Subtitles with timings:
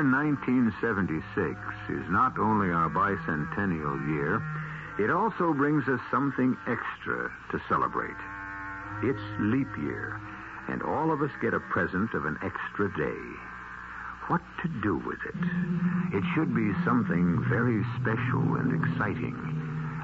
[0.00, 1.60] year 1976
[1.92, 4.40] is not only our bicentennial year,
[4.98, 8.16] it also brings us something extra to celebrate.
[9.02, 10.18] It's leap year,
[10.68, 13.20] and all of us get a present of an extra day.
[14.32, 16.16] What to do with it?
[16.16, 19.36] It should be something very special and exciting,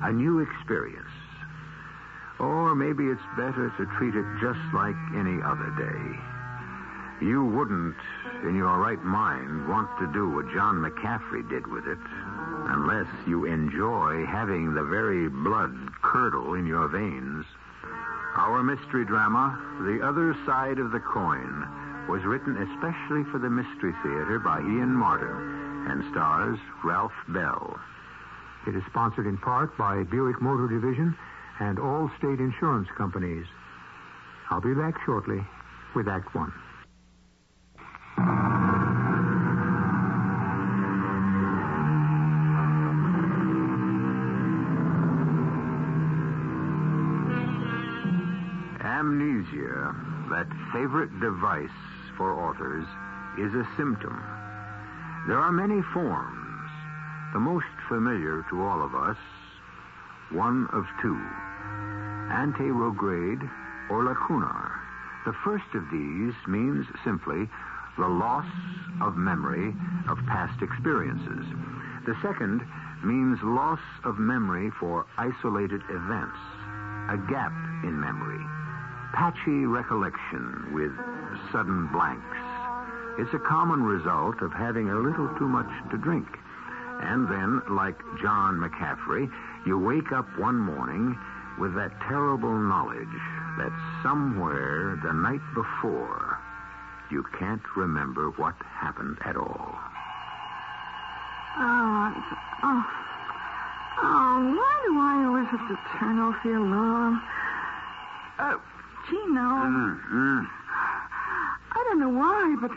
[0.03, 1.17] a new experience.
[2.39, 6.36] Or maybe it's better to treat it just like any other day.
[7.21, 7.97] You wouldn't,
[8.43, 11.99] in your right mind, want to do what John McCaffrey did with it,
[12.69, 17.47] unless you enjoy having the very blood curdle in your veins.
[18.37, 21.67] Our mystery drama, The Other Side of the Coin,
[22.07, 27.81] was written especially for the Mystery Theater by Ian Martin and stars Ralph Bell.
[28.67, 31.17] It is sponsored in part by Buick Motor Division
[31.61, 33.47] and Allstate insurance companies.
[34.51, 35.41] I'll be back shortly
[35.95, 36.53] with Act One.
[48.81, 49.95] Amnesia,
[50.31, 51.69] that favorite device
[52.17, 52.87] for authors,
[53.39, 54.23] is a symptom.
[55.29, 56.71] There are many forms.
[57.35, 59.19] The most familiar to all of us,
[60.31, 61.21] one of two
[62.31, 63.49] anterograde
[63.91, 64.73] or lacunar.
[65.25, 67.49] The first of these means simply
[67.99, 68.47] the loss
[69.01, 69.75] of memory
[70.09, 71.45] of past experiences.
[72.07, 72.63] The second
[73.05, 76.39] means loss of memory for isolated events,
[77.09, 77.53] a gap
[77.85, 78.45] in memory,
[79.15, 80.93] patchy recollection with
[81.53, 82.37] sudden blanks.
[83.19, 86.27] It's a common result of having a little too much to drink.
[87.01, 89.31] And then, like John McCaffrey,
[89.67, 91.17] you wake up one morning
[91.59, 93.17] with that terrible knowledge
[93.59, 96.26] that somewhere the night before
[97.11, 99.79] you can't remember what happened at all.
[101.59, 102.13] Oh,
[102.63, 102.85] oh,
[104.03, 107.23] oh, why do I always have to turn off the alarm?
[108.39, 108.59] Uh,
[109.09, 109.41] Gino.
[109.41, 110.41] Mm-hmm.
[111.73, 112.71] I don't know why, but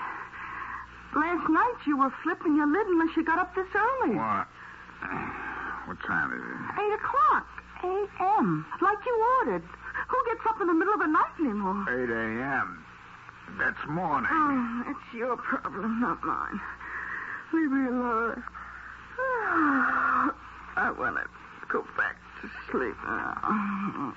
[1.20, 4.16] last night you were flipping your lid unless you got up this early.
[4.16, 4.48] What?
[5.88, 6.80] What time is it?
[6.80, 7.48] Eight o'clock.
[7.84, 8.66] A.M.
[8.82, 9.64] Like you ordered.
[10.08, 11.86] Who gets up in the middle of the night anymore?
[11.88, 12.86] 8 a.m.
[13.58, 14.30] That's morning.
[14.32, 16.60] Oh, it's your problem, not mine.
[17.54, 18.44] Leave me alone.
[20.76, 21.26] I want to
[21.72, 24.14] go back to sleep now.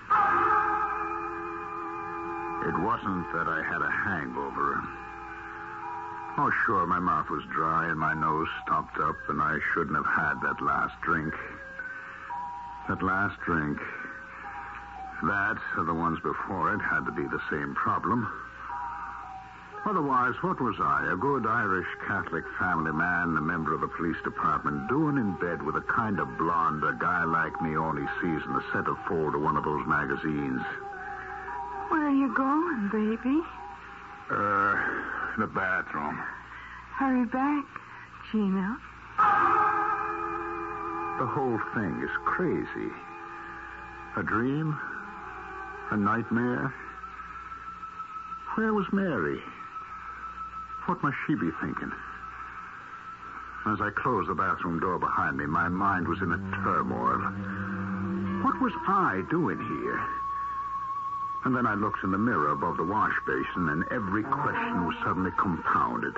[2.69, 4.81] It wasn't that I had a hangover.
[6.39, 10.07] Oh, sure, my mouth was dry and my nose stopped up, and I shouldn't have
[10.07, 11.35] had that last drink.
[12.89, 13.79] That last drink.
[15.23, 18.27] That, or the ones before it, had to be the same problem.
[19.85, 24.17] Otherwise, what was I, a good Irish Catholic family man, a member of the police
[24.23, 28.41] department, doing in bed with a kind of blonde a guy like me only sees
[28.47, 30.63] in the centerfold of one of those magazines?
[31.89, 33.43] Where are you going, baby?
[34.31, 34.79] Uh,
[35.39, 36.17] the bathroom.
[36.95, 37.65] Hurry back,
[38.31, 38.77] Gino.
[41.19, 42.91] The whole thing is crazy.
[44.17, 44.79] A dream?
[45.91, 46.73] A nightmare?
[48.55, 49.43] Where was Mary?
[50.87, 51.93] What must she be thinking?
[53.67, 57.21] As I closed the bathroom door behind me, my mind was in a turmoil.
[58.43, 60.01] What was I doing here?
[61.45, 64.97] And then I looked in the mirror above the wash basin, and every question was
[65.05, 66.15] suddenly compounded.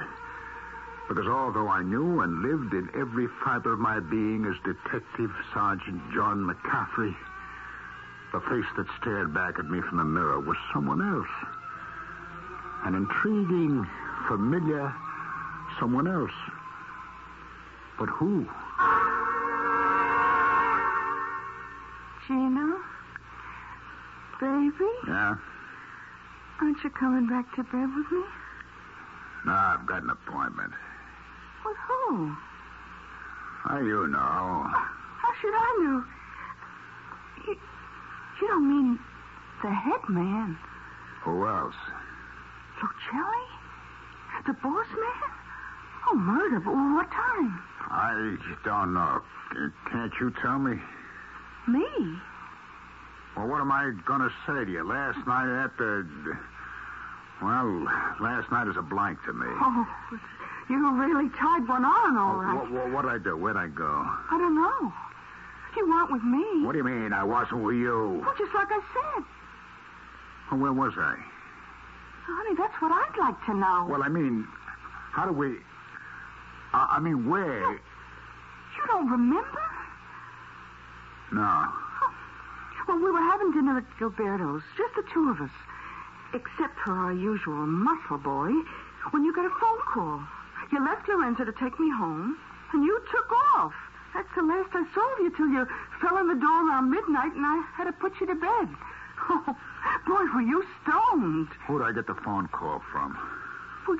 [1.09, 6.00] Because although I knew and lived in every fiber of my being as Detective Sergeant
[6.15, 7.15] John McCaffrey,
[8.33, 11.29] the face that stared back at me from the mirror was someone else.
[12.85, 13.87] An intriguing,
[14.29, 14.93] familiar
[15.79, 16.31] someone else.
[17.99, 18.47] But who?
[22.26, 22.81] Gino?
[24.41, 24.91] Baby?
[25.06, 25.35] Yeah?
[26.61, 28.25] Aren't you coming back to bed with me?
[29.47, 30.73] No, I've got an appointment.
[31.65, 32.35] With who?
[33.65, 34.19] How you know?
[34.19, 36.05] How should I know?
[37.47, 37.56] You,
[38.41, 38.99] you don't mean
[39.62, 40.59] the head man?
[41.25, 41.75] Who else?
[42.81, 43.54] Lucelli?
[44.46, 45.31] The boss man?
[46.06, 47.62] Oh, murder, but what time?
[47.91, 49.23] I don't know.
[49.91, 50.76] Can't you tell me?
[51.67, 51.87] Me?
[53.37, 54.87] Well, what am I going to say to you?
[54.87, 56.06] Last night at the.
[57.43, 57.85] Well,
[58.20, 59.46] last night is a blank to me.
[59.49, 59.87] Oh,
[60.69, 62.55] you really tied one on, all right.
[62.55, 63.37] What, what, what'd I do?
[63.37, 64.05] Where'd I go?
[64.31, 64.93] I don't know.
[65.76, 66.64] You weren't with me.
[66.64, 68.23] What do you mean I wasn't with you?
[68.25, 69.25] Well, just like I said.
[70.52, 71.17] Well, where was I?
[72.26, 73.87] Honey, that's what I'd like to know.
[73.88, 74.47] Well, I mean,
[75.12, 75.59] how do we.
[76.73, 77.61] I, I mean, where?
[77.61, 79.62] You don't remember?
[81.32, 81.43] No.
[81.43, 82.15] Oh,
[82.88, 85.50] well, we were having dinner at Gilberto's, just the two of us.
[86.32, 88.50] Except for our usual muscle boy,
[89.11, 90.21] when you got a phone call.
[90.73, 92.37] You left Lorenzo to take me home,
[92.73, 93.75] and you took off.
[94.15, 95.67] That's the last I saw of you till you
[96.00, 98.69] fell in the door around midnight, and I had to put you to bed.
[99.26, 99.56] Oh,
[100.07, 101.49] boy, were you stoned.
[101.67, 103.17] Who'd I get the phone call from?
[103.87, 103.99] Well,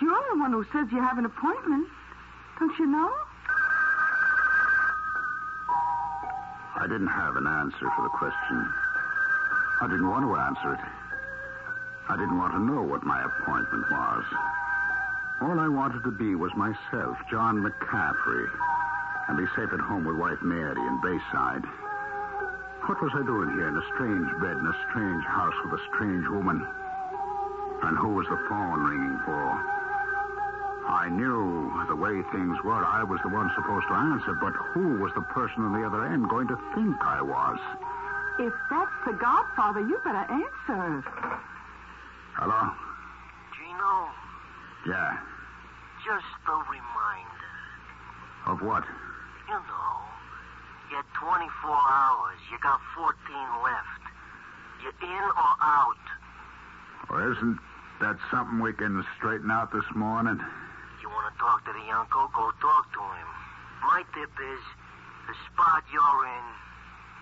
[0.00, 1.88] you're the one who says you have an appointment.
[2.58, 3.12] Don't you know?
[6.76, 8.72] I didn't have an answer for the question.
[9.80, 10.80] I didn't want to answer it.
[12.08, 14.24] I didn't want to know what my appointment was.
[15.42, 18.46] All I wanted to be was myself, John McCaffrey,
[19.28, 21.64] and be safe at home with wife Mary in Bayside.
[22.86, 25.82] What was I doing here in a strange bed in a strange house with a
[25.94, 26.64] strange woman?
[27.82, 29.42] And who was the phone ringing for?
[30.86, 32.84] I knew the way things were.
[32.86, 36.04] I was the one supposed to answer, but who was the person on the other
[36.06, 37.58] end going to think I was?
[38.38, 41.02] If that's the Godfather, you better answer.
[42.38, 42.70] Hello?
[43.58, 44.10] Gino,
[44.86, 45.18] Yeah.
[46.04, 47.50] just a reminder.
[48.46, 48.84] Of what?
[49.48, 49.95] You know,
[50.90, 52.38] you had 24 hours.
[52.50, 53.12] You got 14
[53.62, 54.02] left.
[54.82, 56.04] You're in or out?
[57.10, 57.58] Well, isn't
[58.00, 60.38] that something we can straighten out this morning?
[61.02, 62.30] You want to talk to the uncle?
[62.34, 63.28] Go talk to him.
[63.82, 64.62] My tip is,
[65.26, 66.46] the spot you're in,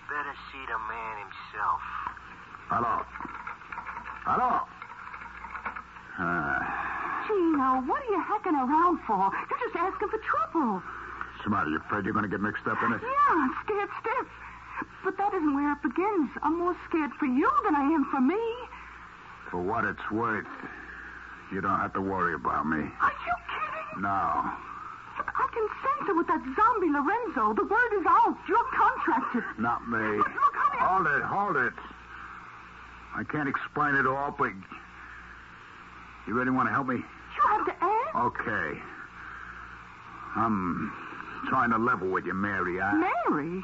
[0.09, 1.81] better see the man himself.
[2.69, 2.95] Hello?
[4.25, 4.65] Hello?
[6.17, 6.59] Uh,
[7.27, 9.29] Gino, what are you hacking around for?
[9.49, 10.81] You're just asking for trouble.
[11.45, 12.99] Somebody, you afraid you're going to get mixed up in it?
[13.01, 14.27] Yeah, I'm scared stiff.
[15.05, 16.31] But that isn't where it begins.
[16.41, 18.41] I'm more scared for you than I am for me.
[19.51, 20.49] For what it's worth,
[21.53, 22.81] you don't have to worry about me.
[22.81, 24.01] Are you kidding?
[24.01, 24.51] No.
[25.17, 27.53] Look, I can sense it with that zombie Lorenzo.
[27.53, 28.35] The word is out.
[28.49, 29.43] You're contracted.
[29.61, 30.17] Not me.
[30.17, 30.81] Look, look, honey.
[30.81, 31.73] Hold it, hold it.
[33.15, 34.51] I can't explain it all, but
[36.27, 36.95] you really want to help me?
[36.95, 38.15] You have to ask.
[38.15, 38.81] Okay.
[40.35, 40.91] I'm
[41.47, 42.81] trying to level with you, Mary.
[42.81, 42.93] I...
[42.93, 43.63] Mary?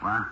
[0.00, 0.22] What?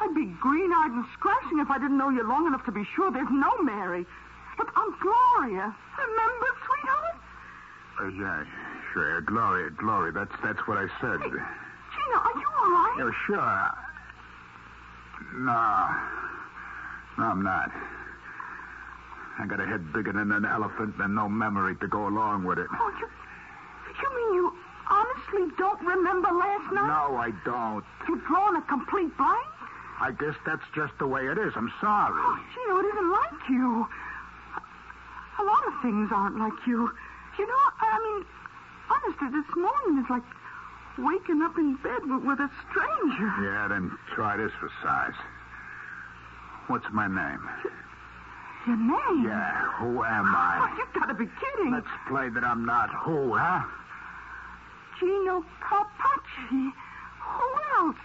[0.00, 3.10] I'd be green-eyed and scratching if I didn't know you long enough to be sure
[3.10, 4.04] there's no Mary.
[4.58, 5.74] But I'm Gloria.
[5.98, 7.16] Remember, sweetheart?
[8.00, 8.44] Uh, yeah,
[8.92, 9.20] sure.
[9.22, 10.12] Gloria, Gloria.
[10.12, 11.20] That's that's what I said.
[11.22, 12.94] Gina, are you all right?
[12.98, 13.70] Yeah, sure.
[15.44, 15.88] No.
[17.18, 17.70] No, I'm not.
[19.38, 22.58] I got a head bigger than an elephant and no memory to go along with
[22.58, 22.66] it.
[22.70, 23.08] Oh, you,
[24.02, 24.52] you mean you
[24.90, 26.86] honestly don't remember last night?
[26.88, 27.84] No, I don't.
[28.08, 29.46] You've drawn a complete blank?
[30.00, 31.52] I guess that's just the way it is.
[31.56, 32.18] I'm sorry.
[32.18, 33.86] Oh, Gino, it isn't like you.
[35.38, 36.90] A lot of things aren't like you.
[37.38, 38.26] You know, I mean,
[38.90, 40.22] honestly, this morning is like
[40.98, 43.30] waking up in bed with, with a stranger.
[43.42, 45.14] Yeah, then try this for size.
[46.68, 47.42] What's my name?
[48.66, 49.26] Your name?
[49.26, 50.74] Yeah, who am Oh, I?
[50.78, 51.72] you've got to be kidding.
[51.72, 53.62] Let's play that I'm not who, huh?
[54.98, 56.72] Gino Carpacci.
[57.20, 57.48] Who
[57.78, 58.04] else?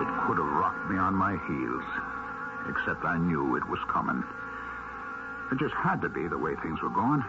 [0.00, 1.84] It could have rocked me on my heels,
[2.68, 4.24] except I knew it was coming.
[5.52, 7.22] It just had to be the way things were going.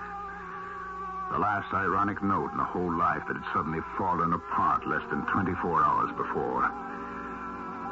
[1.32, 5.26] The last ironic note in the whole life that had suddenly fallen apart less than
[5.28, 6.72] 24 hours before.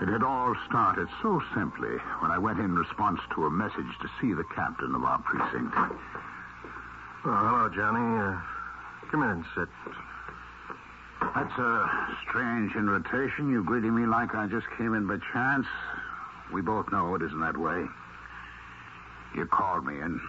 [0.02, 4.10] It had all started so simply when I went in response to a message to
[4.22, 5.76] see the captain of our precinct.
[7.28, 8.06] Oh, hello, Johnny.
[8.22, 8.38] Uh,
[9.10, 9.68] come in and sit.
[11.34, 11.90] That's a
[12.30, 13.50] strange invitation.
[13.50, 15.66] You greeting me like I just came in by chance.
[16.54, 17.82] We both know it isn't that way.
[19.34, 20.22] You called me in.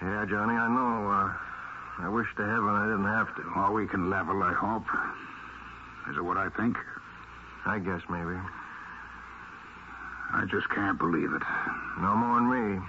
[0.00, 1.12] Yeah, Johnny, I know.
[1.12, 3.42] Uh, I wish to heaven I didn't have to.
[3.54, 4.88] Well, we can level, I hope.
[6.08, 6.78] Is it what I think?
[7.66, 8.40] I guess maybe.
[10.32, 11.42] I just can't believe it.
[12.00, 12.80] No more than me.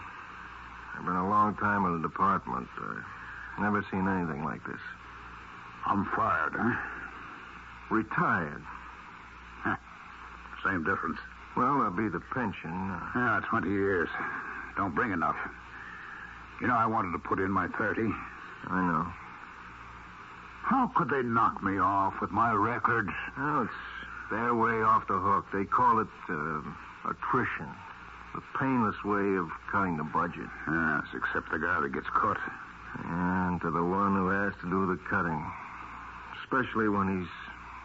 [0.95, 2.69] I've been a long time in the department.
[2.79, 3.03] Uh,
[3.59, 4.79] never seen anything like this.
[5.85, 6.75] I'm fired, huh?
[7.91, 8.61] Retired.
[10.65, 11.17] Same difference.
[11.55, 12.71] Well, there'll be the pension.
[12.71, 14.09] Uh, Yeah, 20 years.
[14.77, 15.37] Don't bring enough.
[16.61, 18.01] You know, I wanted to put in my 30.
[18.67, 19.07] I know.
[20.63, 23.09] How could they knock me off with my record?
[23.37, 23.73] Well, it's
[24.29, 25.45] their way off the hook.
[25.53, 26.61] They call it uh,
[27.09, 27.67] attrition.
[28.35, 30.45] The painless way of cutting the budget.
[30.67, 32.37] Yes, except the guy that gets cut.
[33.05, 35.43] And to the one who has to do the cutting.
[36.43, 37.29] Especially when he's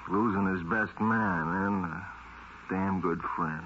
[0.08, 2.06] losing his best man and a
[2.70, 3.64] damn good friend.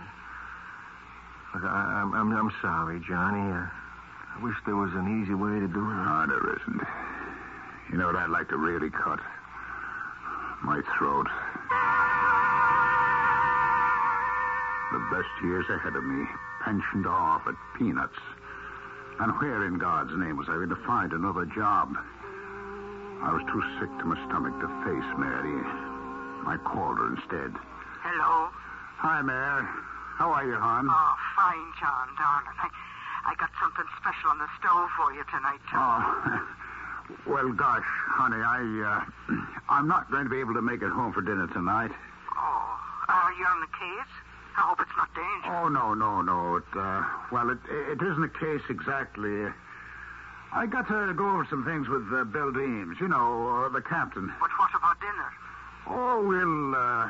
[1.55, 3.41] Look, I, I'm, I'm, I'm sorry, Johnny.
[3.41, 5.95] I wish there was an easy way to do it.
[5.95, 6.83] No, there isn't.
[7.91, 9.19] You know what I'd like to really cut?
[10.63, 11.27] My throat.
[14.93, 16.27] The best years ahead of me,
[16.65, 18.19] pensioned off at peanuts.
[19.21, 21.91] And where in God's name was I going to find another job?
[23.19, 25.59] I was too sick to my stomach to face Mary.
[26.47, 27.51] I called her instead.
[28.07, 28.47] Hello.
[29.03, 29.67] Hi, Mary.
[30.19, 30.87] How are you, hon?
[30.87, 32.59] Oh, fine, John, darling.
[32.63, 32.71] I,
[33.27, 35.99] I got something special on the stove for you tonight, John.
[36.03, 39.35] Oh, well, gosh, honey, I, uh,
[39.69, 41.91] I'm not going to be able to make it home for dinner tonight.
[42.35, 42.67] Oh,
[43.11, 44.15] are you on the case?
[44.59, 45.55] I hope it's not dangerous.
[45.55, 46.57] Oh, no, no, no.
[46.59, 49.47] It, uh, well, it, it isn't a case exactly.
[50.51, 53.83] I got to go over some things with uh, Bill Deems, you know, uh, the
[53.83, 54.27] captain.
[54.41, 55.31] But what about dinner?
[55.87, 57.07] Oh, we'll, uh,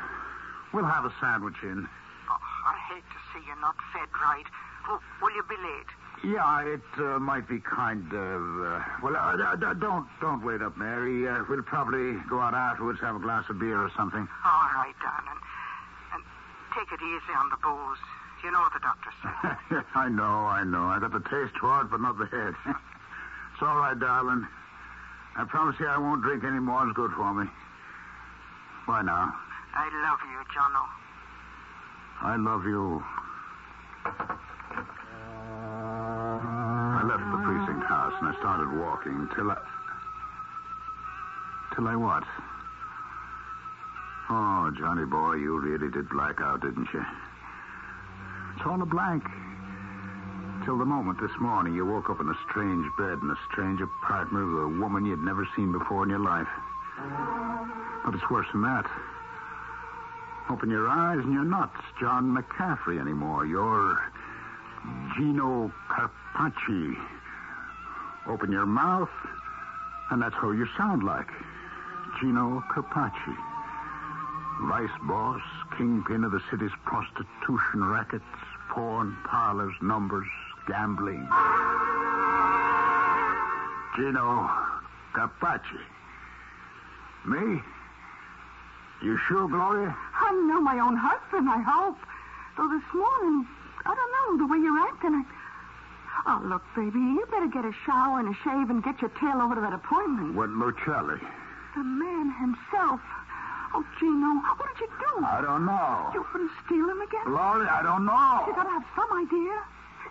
[0.75, 1.89] we'll have a sandwich in.
[2.29, 2.37] Oh,
[2.69, 4.45] I hate to see you not fed right.
[4.91, 6.35] Oh, will you be late?
[6.35, 8.43] Yeah, it uh, might be kind of.
[8.61, 11.29] Uh, well, uh, d- d- don't don't wait up, Mary.
[11.29, 14.27] Uh, we'll probably go out afterwards, have a glass of beer or something.
[14.45, 15.38] All right, darling.
[16.79, 17.99] Take it easy on the booze.
[18.45, 19.83] You know what the doctor said.
[19.97, 20.87] I know, I know.
[20.87, 22.55] I got the taste for it, but not the head.
[22.67, 24.47] it's all right, darling.
[25.35, 26.87] I promise you I won't drink any more.
[26.87, 27.51] It's good for me.
[28.87, 29.35] Bye now.
[29.75, 30.87] I love you, Jono.
[32.23, 33.03] I love you.
[36.95, 39.59] I left the precinct house and I started walking till I.
[41.75, 42.23] Till I what?
[44.31, 47.03] Oh, Johnny boy, you really did black out, didn't you?
[48.57, 49.25] It's all a blank.
[50.65, 53.81] Till the moment this morning you woke up in a strange bed in a strange
[53.81, 56.49] apartment with a woman you'd never seen before in your life.
[58.05, 58.85] But it's worse than that.
[60.51, 63.47] Open your eyes and you're not John McCaffrey anymore.
[63.47, 63.99] You're
[65.17, 66.97] Gino Carpacci.
[68.27, 69.09] Open your mouth,
[70.11, 71.29] and that's who you sound like.
[72.21, 73.48] Gino Carpacci.
[74.61, 75.41] Vice boss,
[75.77, 78.25] kingpin of the city's prostitution rackets,
[78.71, 80.27] porn parlors, numbers,
[80.67, 81.27] gambling.
[83.97, 84.51] Gino
[85.15, 85.81] Carpacci.
[87.25, 87.61] Me?
[89.03, 89.97] You sure, Gloria?
[90.15, 91.99] I know my own husband, I hope.
[92.57, 93.47] Though this morning,
[93.87, 95.25] I don't know, the way you're acting, I...
[96.27, 99.41] Oh, look, baby, you better get a shower and a shave and get your tail
[99.41, 100.35] over to that appointment.
[100.35, 101.21] What Lucelli?
[101.77, 103.01] The man himself.
[103.75, 105.25] Oh, Gino, what did you do?
[105.25, 106.11] I don't know.
[106.15, 107.25] You couldn't steal him again?
[107.27, 108.45] Gloria, I don't know.
[108.47, 109.55] You gotta have some idea.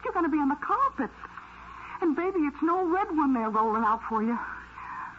[0.04, 1.10] You're gonna be on the carpet.
[2.02, 4.38] And baby, it's no red one they're rolling out for you.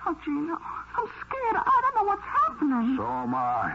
[0.06, 1.56] Oh, Gino, I'm scared.
[1.58, 2.96] I don't know what's happening.
[2.96, 3.74] So am I.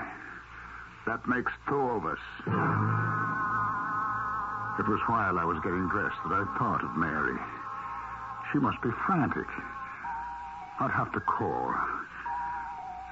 [1.05, 2.19] That makes two of us.
[4.79, 7.37] It was while I was getting dressed that I thought of Mary.
[8.51, 9.47] She must be frantic.
[10.79, 11.73] I'd have to call.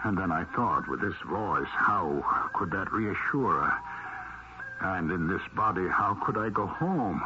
[0.04, 3.74] And then I thought, with this voice, how could that reassure her?
[4.82, 7.22] And in this body, how could I go home?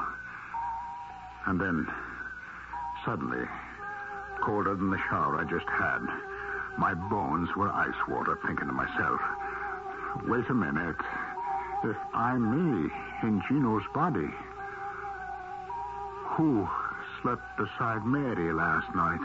[1.45, 1.87] And then,
[3.05, 3.45] suddenly,
[4.43, 5.99] colder than the shower I just had,
[6.77, 9.21] my bones were ice water, thinking to myself,
[10.27, 10.99] wait a minute.
[11.83, 12.43] If I'm
[12.83, 12.91] me
[13.23, 14.29] in Gino's body,
[16.35, 16.67] who
[17.21, 19.21] slept beside Mary last night?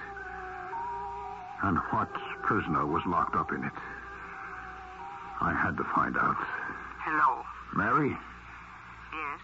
[1.63, 2.09] And what
[2.51, 3.79] prisoner was locked up in it?
[5.41, 6.35] I had to find out.
[6.99, 7.47] Hello.
[7.79, 8.11] Mary?
[8.11, 9.43] Yes.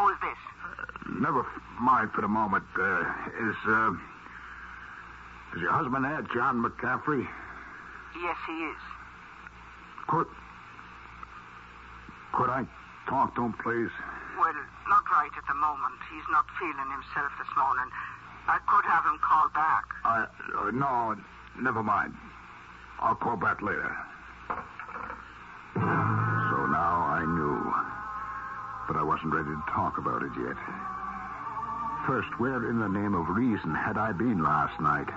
[0.00, 0.40] Who is this?
[1.20, 1.44] Never
[1.78, 2.64] mind for the moment.
[2.80, 3.04] Uh,
[3.44, 3.92] is, uh,
[5.52, 7.28] is your husband there, John McCaffrey?
[8.16, 8.80] Yes, he is.
[10.08, 10.32] Could,
[12.32, 12.64] could I
[13.04, 13.92] talk to him, please?
[14.40, 14.56] Well,
[14.88, 16.00] not right at the moment.
[16.08, 17.92] He's not feeling himself this morning.
[18.48, 19.84] I could have him call back.
[20.08, 20.24] I,
[20.56, 21.20] uh, no,
[21.62, 22.14] never mind.
[23.00, 23.96] I'll call back later.
[25.74, 27.72] So now I knew.
[28.86, 30.56] But I wasn't ready to talk about it yet.
[32.06, 35.08] First, where in the name of reason had I been last night?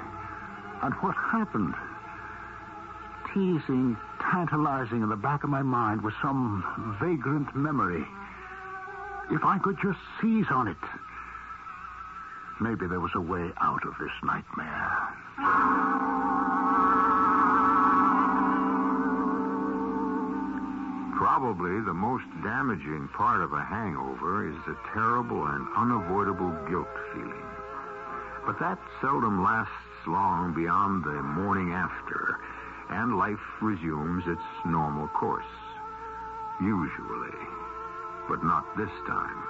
[0.83, 1.73] And what happened?
[3.33, 8.05] Teasing, tantalizing in the back of my mind was some vagrant memory.
[9.31, 10.77] If I could just seize on it.
[12.61, 15.17] Maybe there was a way out of this nightmare.
[21.17, 27.49] Probably the most damaging part of a hangover is the terrible and unavoidable guilt feeling.
[28.45, 29.73] But that seldom lasts
[30.05, 32.37] long beyond the morning after,
[32.91, 35.49] and life resumes its normal course.
[36.61, 37.41] Usually.
[38.29, 39.41] But not this time.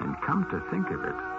[0.00, 1.29] And come to think of it,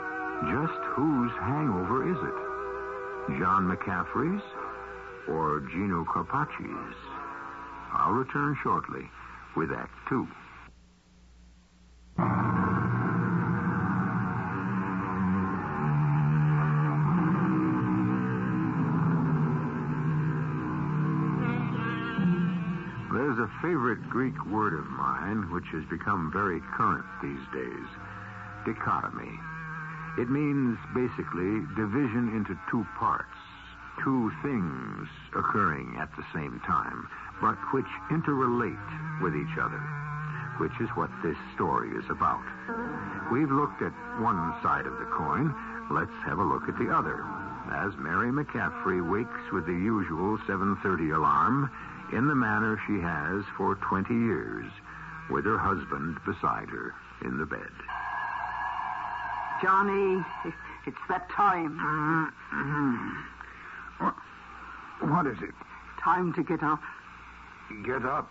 [0.50, 3.38] just whose hangover is it?
[3.40, 4.42] John McCaffrey's
[5.28, 6.96] or Gino Carpacci's?
[7.94, 9.08] I'll return shortly
[9.56, 10.28] with Act Two.
[23.14, 27.88] There's a favorite Greek word of mine which has become very current these days
[28.66, 29.40] dichotomy.
[30.18, 33.38] It means basically division into two parts,
[34.04, 37.08] two things occurring at the same time,
[37.42, 39.80] but which interrelate with each other,
[40.58, 42.44] which is what this story is about.
[43.32, 45.56] We've looked at one side of the coin.
[45.90, 47.24] Let's have a look at the other.
[47.72, 51.72] As Mary McCaffrey wakes with the usual 7:30 alarm
[52.12, 54.70] in the manner she has for 20 years,
[55.30, 57.72] with her husband beside her in the bed.
[59.62, 60.24] Johnny,
[60.86, 61.78] it's that time.
[61.80, 64.04] Uh, mm-hmm.
[64.04, 64.16] What,
[65.12, 65.54] what is it?
[66.04, 66.82] Time to get up.
[67.86, 68.30] Get up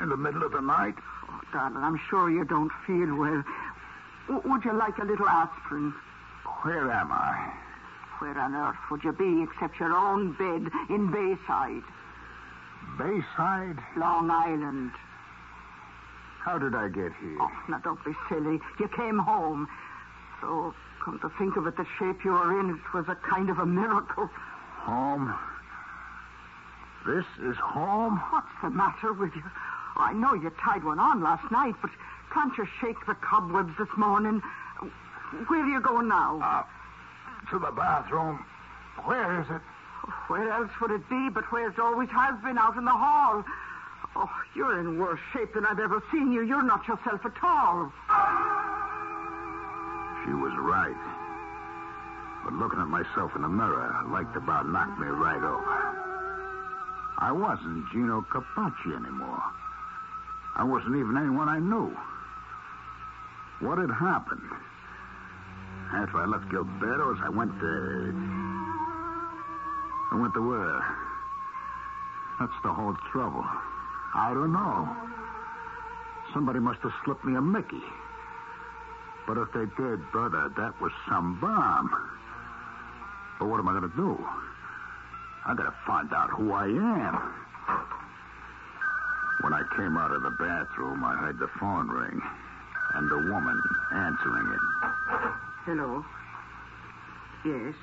[0.00, 0.94] in the middle of the night?
[1.28, 3.42] Oh, darling, I'm sure you don't feel well.
[4.28, 5.94] W- would you like a little aspirin?
[6.62, 7.52] Where am I?
[8.18, 11.82] Where on earth would you be except your own bed in Bayside,
[12.98, 13.78] Bayside?
[13.96, 14.92] Long Island?
[16.40, 17.38] How did I get here?
[17.40, 18.60] Oh, now don't be silly.
[18.78, 19.68] You came home.
[20.40, 20.74] So,
[21.04, 23.58] come to think of it, the shape you were in, it was a kind of
[23.58, 24.28] a miracle.
[24.82, 25.34] Home?
[27.06, 28.20] This is home?
[28.30, 29.42] What's the matter with you?
[29.96, 31.90] Oh, I know you tied one on last night, but
[32.32, 34.42] can't you shake the cobwebs this morning?
[35.46, 36.40] Where are you going now?
[36.42, 38.44] Uh, to the bathroom.
[39.04, 39.62] Where is it?
[40.28, 43.44] Where else would it be but where it always has been, out in the hall?
[44.14, 46.42] Oh, you're in worse shape than I've ever seen you.
[46.42, 47.92] You're not yourself at all.
[50.26, 50.98] She was right.
[52.44, 55.76] But looking at myself in the mirror, liked about knocked me right over.
[57.18, 59.42] I wasn't Gino Capacci anymore.
[60.56, 61.94] I wasn't even anyone I knew.
[63.60, 64.50] What had happened?
[65.94, 68.12] After I left Gilberto's, I went to.
[70.12, 70.96] I went to where?
[72.40, 73.44] That's the whole trouble.
[74.14, 74.88] I don't know.
[76.34, 77.82] Somebody must have slipped me a Mickey.
[79.26, 81.90] But if they did, brother, that was some bomb.
[83.38, 84.24] But what am I going to do?
[85.46, 87.34] I got to find out who I am.
[89.42, 92.20] When I came out of the bathroom, I heard the phone ring
[92.94, 93.62] and a woman
[93.92, 94.60] answering it.
[95.66, 96.04] Hello.
[97.44, 97.74] Yes.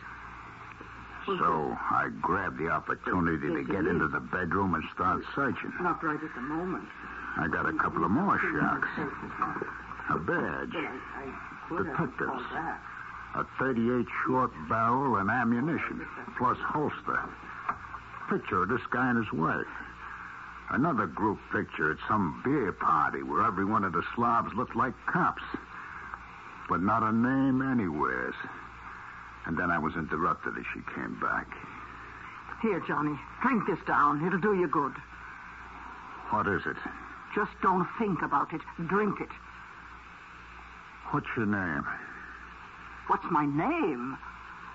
[1.25, 5.71] So I grabbed the opportunity to get into the bedroom and start searching.
[5.79, 6.87] Not right at the moment.
[7.37, 8.89] I got a couple of more shocks.
[10.09, 10.73] A badge.
[10.73, 10.83] Well,
[11.15, 12.43] I, I could have Detectives.
[13.35, 16.05] A 38 short barrel and ammunition,
[16.37, 17.19] plus holster.
[18.29, 19.65] Picture of this guy and his wife.
[20.69, 24.93] Another group picture at some beer party where every one of the slobs looked like
[25.07, 25.43] cops.
[26.69, 28.33] But not a name anywhere.
[29.45, 31.47] And then I was interrupted as she came back.
[32.61, 33.17] Here, Johnny.
[33.41, 34.25] Drink this down.
[34.25, 34.93] It'll do you good.
[36.29, 36.77] What is it?
[37.35, 38.61] Just don't think about it.
[38.87, 39.29] Drink it.
[41.13, 41.85] What's your name?
[43.05, 44.17] What's my name?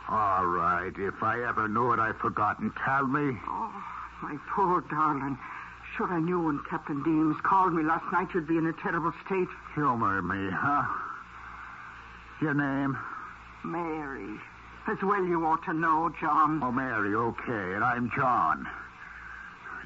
[0.09, 0.93] All right.
[0.97, 2.73] If I ever knew it, I've forgotten.
[2.85, 3.37] Tell me.
[3.49, 3.85] Oh,
[4.23, 5.37] my poor darling.
[5.97, 9.13] Sure, I knew when Captain Deems called me last night you'd be in a terrible
[9.27, 9.49] state.
[9.75, 10.87] Humor me, huh?
[12.41, 12.97] Your name?
[13.65, 14.39] Mary.
[14.87, 16.63] As well you ought to know, John.
[16.63, 17.75] Oh, Mary, okay.
[17.75, 18.65] And I'm John.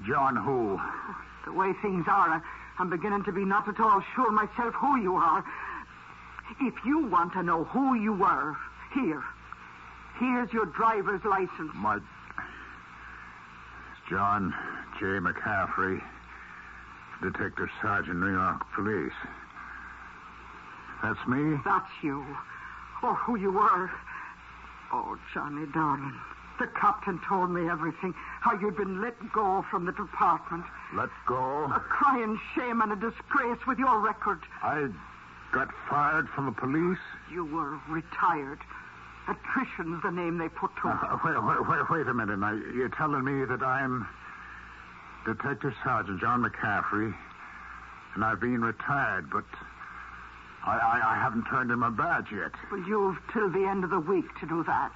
[0.06, 0.78] John who?
[1.46, 2.42] The way things are,
[2.78, 5.42] I'm beginning to be not at all sure myself who you are.
[6.60, 8.56] If you want to know who you were,
[8.94, 9.22] here.
[10.18, 11.72] Here's your driver's license.
[11.74, 11.96] My.
[11.96, 12.04] It's
[14.10, 14.54] John
[14.98, 15.06] J.
[15.06, 16.00] McCaffrey,
[17.22, 19.12] Detective Sergeant, New York Police.
[21.02, 21.58] That's me?
[21.64, 22.24] That's you.
[23.02, 23.90] Or who you were.
[24.92, 26.14] Oh, Johnny, darling.
[26.60, 28.14] The captain told me everything.
[28.40, 30.64] How you'd been let go from the department.
[30.94, 31.64] Let go.
[31.64, 34.40] A crying shame and a disgrace with your record.
[34.62, 34.88] I
[35.52, 36.98] got fired from the police?
[37.30, 38.58] You were retired.
[39.28, 40.96] Attrition's the name they put to it.
[41.02, 42.38] Uh, wait, wait, wait, wait a minute.
[42.38, 44.06] Now, you're telling me that I'm
[45.24, 47.14] Detective Sergeant John McCaffrey,
[48.14, 49.44] and I've been retired, but
[50.66, 52.50] I, I, I haven't turned in my badge yet.
[52.70, 54.92] Well, you've till the end of the week to do that.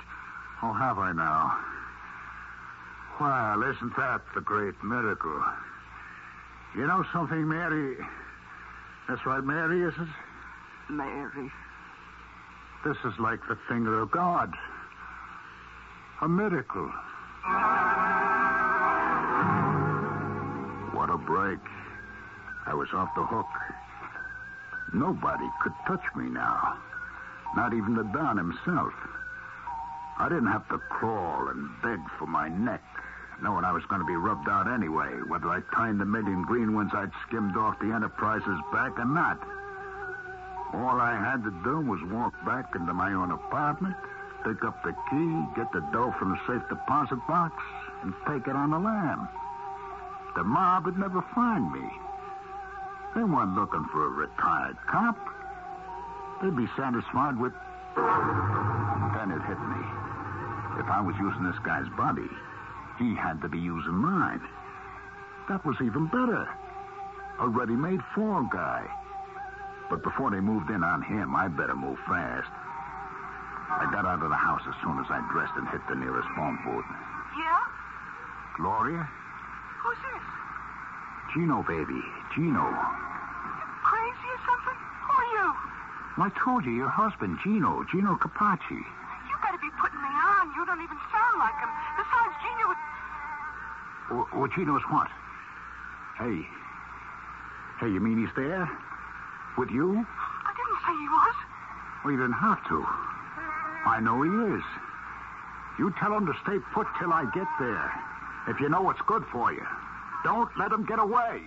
[0.63, 1.57] Oh, have I now?
[3.21, 5.43] Well, isn't that the great miracle?
[6.75, 7.97] You know something, Mary?
[9.09, 10.09] That's right, Mary, is it?
[10.89, 11.51] Mary.
[12.85, 14.53] This is like the finger of God.
[16.23, 16.91] A miracle.
[20.93, 21.59] What a break.
[22.67, 23.47] I was off the hook.
[24.95, 26.79] Nobody could touch me now.
[27.57, 28.93] Not even the Don himself.
[30.19, 32.83] I didn't have to crawl and beg for my neck,
[33.43, 36.75] knowing I was going to be rubbed out anyway, whether I timed the million green
[36.75, 39.56] ones I'd skimmed off the Enterprise's back or not.
[40.75, 43.95] All I had to do was walk back into my own apartment,
[44.45, 47.55] pick up the key, get the dough from the safe deposit box,
[48.03, 49.29] and take it on the lam.
[50.35, 51.89] The mob would never find me.
[53.15, 55.17] They weren't looking for a retired cop.
[56.43, 57.55] They'd be satisfied with.
[57.97, 59.83] Then it hit me.
[60.79, 62.29] If I was using this guy's body,
[62.99, 64.43] he had to be using mine.
[65.49, 66.47] That was even better.
[67.41, 68.87] A ready-made fall guy.
[69.89, 72.51] But before they moved in on him, I better move fast.
[73.71, 76.27] I got out of the house as soon as I dressed and hit the nearest
[76.35, 76.87] phone booth.
[77.39, 77.61] Yeah?
[78.59, 79.07] Gloria?
[79.83, 80.27] Who's this?
[81.35, 82.03] Gino, baby.
[82.35, 82.67] Gino.
[82.67, 84.79] You Crazy or something?
[84.79, 85.47] Who are you?
[86.19, 87.85] I told you, your husband, Gino.
[87.91, 88.81] Gino Capacci.
[88.81, 90.51] You better be putting me on.
[90.57, 91.71] You don't even sound like him.
[92.01, 92.81] Besides, Gino would...
[94.11, 95.11] Well, well, Gino's what?
[96.19, 96.47] Hey.
[97.79, 98.67] Hey, you mean he's there?
[99.57, 99.89] With you?
[99.89, 101.35] I didn't say he was.
[102.05, 102.85] Well, you didn't have to.
[103.87, 104.65] I know he is.
[105.79, 107.93] You tell him to stay put till I get there.
[108.49, 109.65] If you know what's good for you.
[110.25, 111.41] Don't let him get away.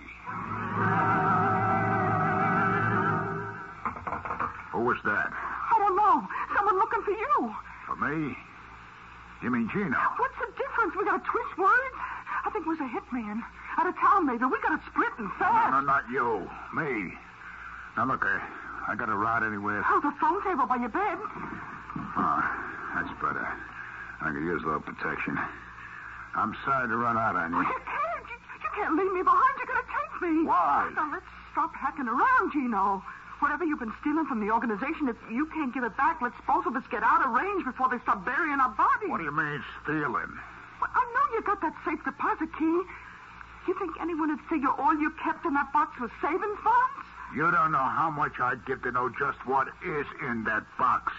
[4.72, 5.30] Who was that?
[5.30, 6.26] I don't know.
[6.56, 7.54] Someone looking for you.
[7.86, 8.36] For me?
[9.42, 9.98] You mean Gino?
[10.18, 10.94] What's the difference?
[10.98, 11.96] We gotta twist words?
[12.44, 13.42] I think it was a hitman.
[13.78, 14.44] Out of town, maybe.
[14.44, 15.72] We gotta sprint and fast.
[15.72, 16.50] No, no, not you.
[16.74, 17.14] Me.
[17.96, 18.40] Now, look, I,
[18.88, 19.82] I got a rod anywhere.
[19.88, 21.18] Oh, the phone table by your bed.
[22.16, 22.40] Oh,
[22.94, 23.46] that's better.
[24.22, 25.38] I could use a little protection.
[26.36, 27.66] I'm sorry to run out on Oh, you.
[27.66, 28.24] you can't.
[28.30, 29.52] You, you can't leave me behind.
[29.58, 30.44] You're gonna take me.
[30.46, 30.90] Why?
[30.94, 33.02] Now, let's stop hacking around, Gino.
[33.40, 36.66] Whatever you've been stealing from the organization, if you can't give it back, let's both
[36.66, 39.08] of us get out of range before they start burying our bodies.
[39.08, 40.30] What do you mean, stealing?
[40.78, 42.78] Well, I know you got that safe deposit key.
[43.66, 47.08] You think anyone would figure all you kept in that box was savings bonds?
[47.34, 51.12] You don't know how much I'd give to know just what is in that box.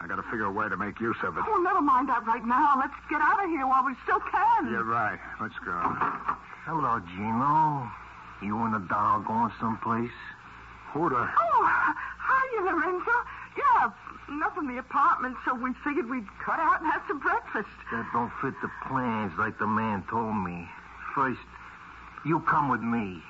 [0.00, 1.44] I gotta figure a way to make use of it.
[1.46, 2.76] Oh, never mind that right now.
[2.78, 4.70] Let's get out of here while we still can.
[4.70, 5.18] You're right.
[5.40, 5.74] Let's go.
[6.68, 7.90] Hello, Gino.
[8.42, 10.14] You and the doll going someplace?
[10.92, 11.16] Who the...
[11.16, 13.16] Oh, hi, Lorenzo.
[13.56, 13.90] Yeah,
[14.30, 17.68] nothing in the apartment, so we figured we'd cut out and have some breakfast.
[17.90, 20.68] That don't fit the plans like the man told me.
[21.14, 21.40] First,
[22.24, 23.22] you come with me.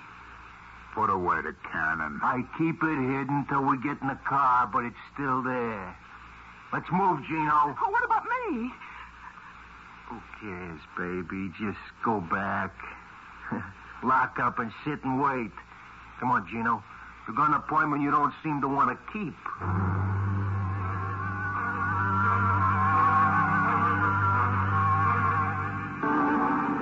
[0.98, 2.18] Put away the cannon.
[2.24, 5.96] I keep it hidden till we get in the car, but it's still there.
[6.72, 7.54] Let's move, Gino.
[7.54, 8.68] Oh, what about me?
[10.10, 11.54] Who cares, baby?
[11.54, 12.74] Just go back.
[14.02, 15.54] Lock up and sit and wait.
[16.18, 16.82] Come on, Gino.
[17.28, 19.38] You've got an appointment you don't seem to want to keep.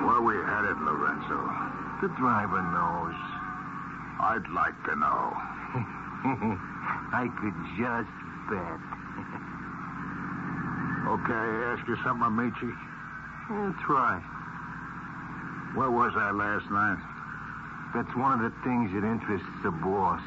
[0.09, 1.37] Where we headed, Lorenzo?
[2.01, 3.36] The driver knows.
[4.19, 5.33] I'd like to know.
[7.13, 8.11] I could just
[8.49, 8.79] bet.
[11.07, 12.67] Okay, ask you something, Amici?
[13.47, 14.19] That's right.
[15.73, 16.99] Where was I last night?
[17.95, 20.19] That's one of the things that interests the boss.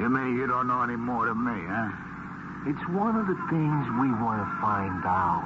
[0.00, 1.92] You mean you don't know any more than me, huh?
[2.72, 5.44] It's one of the things we want to find out.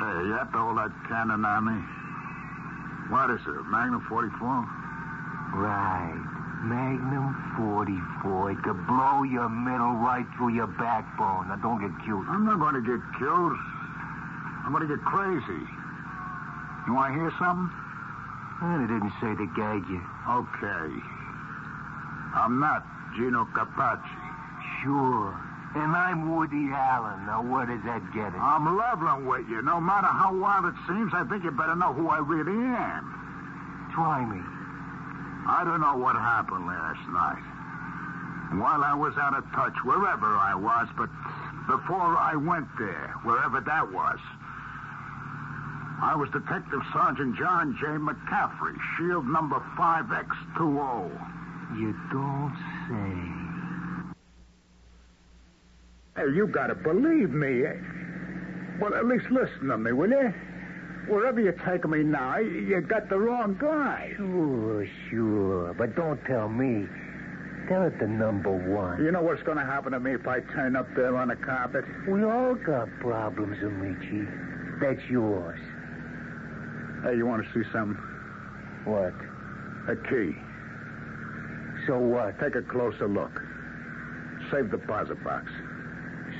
[0.00, 1.76] Hey, you have to hold that cannon on me.
[3.12, 4.81] What is it, a Magnum 44?
[5.52, 6.20] Right.
[6.64, 8.52] Magnum 44.
[8.52, 11.48] It could blow your middle right through your backbone.
[11.48, 12.24] Now, don't get cute.
[12.28, 13.52] I'm not going to get killed.
[14.64, 15.66] I'm going to get crazy.
[16.86, 17.68] You want to hear something?
[18.62, 20.02] And it didn't say to gag you.
[20.30, 20.88] Okay.
[22.38, 22.86] I'm not
[23.18, 24.22] Gino Capaci.
[24.82, 25.34] Sure.
[25.74, 27.26] And I'm Woody Allen.
[27.26, 28.40] Now, where does that get us?
[28.40, 29.62] I'm leveling with you.
[29.62, 33.90] No matter how wild it seems, I think you better know who I really am.
[33.94, 34.51] Try me.
[35.46, 37.42] I don't know what happened last night.
[38.60, 41.10] While I was out of touch, wherever I was, but
[41.66, 44.18] before I went there, wherever that was,
[46.02, 47.86] I was Detective Sergeant John J.
[47.86, 51.10] McCaffrey, Shield number 5X20.
[51.78, 52.56] You don't
[52.88, 53.14] say.
[56.22, 57.62] Hey, you gotta believe me.
[58.80, 60.34] Well, at least listen to me, will you?
[61.08, 64.12] Wherever you take me now, you got the wrong guy.
[64.16, 65.74] Sure, sure.
[65.74, 66.86] But don't tell me.
[67.68, 69.04] Tell it to number one.
[69.04, 71.36] You know what's going to happen to me if I turn up there on the
[71.36, 71.84] carpet?
[72.08, 74.28] We all got problems, Amici.
[74.80, 75.58] That's yours.
[77.04, 77.96] Hey, you want to see something?
[78.84, 79.14] What?
[79.88, 80.36] A key.
[81.86, 82.38] So what?
[82.40, 83.40] Take a closer look.
[84.50, 85.46] Save the deposit box.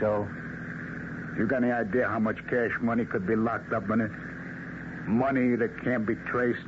[0.01, 0.29] So?
[1.37, 4.11] You got any idea how much cash money could be locked up in it?
[5.07, 6.67] Money that can't be traced?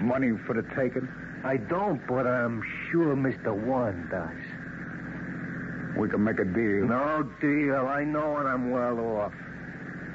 [0.00, 1.08] Money for the taking?
[1.44, 3.52] I don't, but I'm sure Mr.
[3.54, 5.98] One does.
[5.98, 6.86] We can make a deal.
[6.86, 7.86] No deal.
[7.86, 9.32] I know and I'm well off.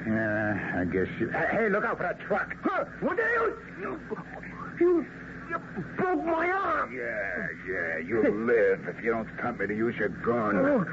[0.06, 1.28] Yeah, I guess you.
[1.30, 2.54] Hey, hey, look out for that truck.
[2.62, 2.84] Huh?
[3.00, 3.52] What the hell?
[3.80, 4.00] You,
[4.80, 5.06] you,
[5.50, 5.58] you
[5.96, 6.94] broke my arm.
[6.94, 10.56] Yeah, yeah, you'll live if you don't tempt me to use your gun.
[10.56, 10.84] Oh.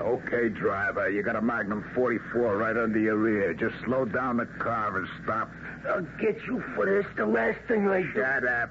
[0.00, 3.52] Okay, driver, you got a Magnum 44 right under your rear.
[3.52, 5.50] Just slow down the car and stop.
[5.88, 7.06] I'll get you for this.
[7.16, 8.12] The last thing I do.
[8.14, 8.70] Shut up.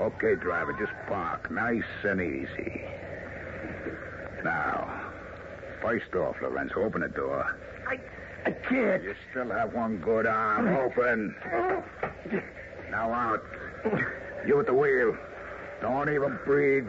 [0.00, 1.50] Okay, driver, just park.
[1.50, 2.82] Nice and easy.
[4.42, 5.10] Now,
[5.80, 7.56] first off, Lorenzo, open the door.
[7.88, 7.98] I,
[8.48, 9.02] I can't.
[9.04, 11.34] You still have one good arm open.
[12.90, 13.44] Now out.
[14.46, 15.16] You at the wheel.
[15.80, 16.88] Don't even breathe.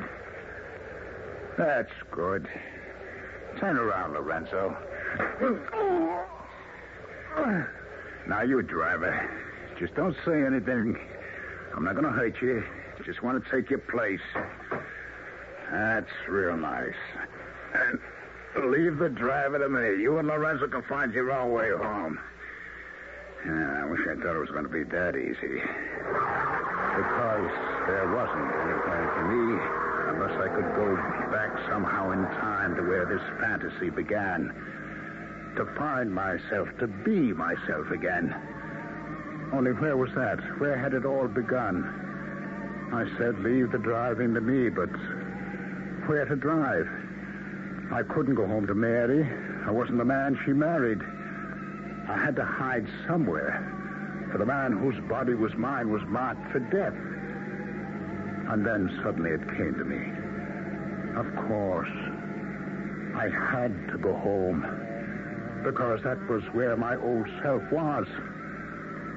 [1.57, 2.47] That's good.
[3.59, 4.75] Turn around, Lorenzo.
[8.27, 9.29] Now, you driver.
[9.79, 10.97] Just don't say anything.
[11.75, 12.63] I'm not going to hurt you.
[13.05, 14.21] Just want to take your place.
[15.71, 16.93] That's real nice.
[17.73, 17.99] And
[18.71, 20.01] leave the driver to me.
[20.01, 22.19] You and Lorenzo can find your own way home.
[23.45, 25.59] Yeah, I wish I thought it was going to be that easy.
[26.95, 27.51] Because
[27.87, 29.59] there wasn't any plan for me
[30.13, 30.95] unless I could go
[31.31, 34.53] back somehow in time to where this fantasy began.
[35.55, 38.35] To find myself, to be myself again.
[39.53, 40.39] Only where was that?
[40.59, 42.89] Where had it all begun?
[42.91, 44.89] I said, leave the driving to me, but
[46.07, 46.87] where to drive?
[47.91, 49.29] I couldn't go home to Mary.
[49.67, 51.01] I wasn't the man she married.
[52.09, 53.69] I had to hide somewhere.
[54.31, 56.95] For the man whose body was mine was marked for death.
[58.51, 60.01] And then suddenly it came to me.
[61.15, 61.91] Of course,
[63.15, 64.82] I had to go home.
[65.63, 68.05] Because that was where my old self was.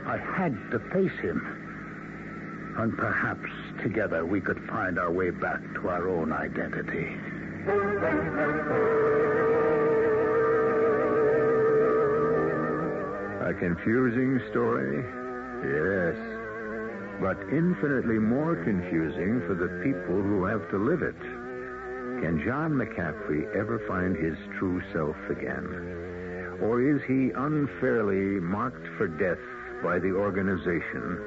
[0.07, 2.75] I had to face him.
[2.79, 3.51] And perhaps
[3.83, 7.17] together we could find our way back to our own identity.
[13.43, 15.03] A confusing story?
[15.65, 16.17] Yes.
[17.21, 21.19] But infinitely more confusing for the people who have to live it.
[22.23, 26.16] Can John McCaffrey ever find his true self again?
[26.61, 29.39] Or is he unfairly marked for death
[29.83, 31.21] by the organization,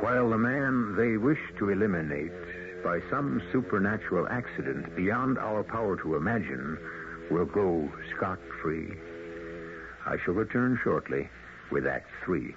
[0.00, 2.32] while the man they wish to eliminate
[2.84, 6.78] by some supernatural accident beyond our power to imagine
[7.30, 8.92] will go scot free?
[10.06, 11.28] I shall return shortly
[11.70, 12.54] with Act Three.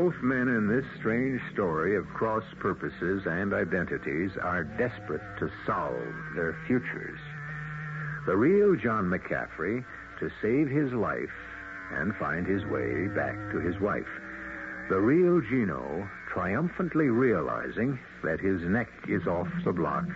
[0.00, 6.14] Both men in this strange story of cross purposes and identities are desperate to solve
[6.34, 7.18] their futures.
[8.24, 9.84] The real John McCaffrey
[10.20, 11.36] to save his life
[11.92, 14.08] and find his way back to his wife.
[14.88, 20.06] The real Gino triumphantly realizing that his neck is off the block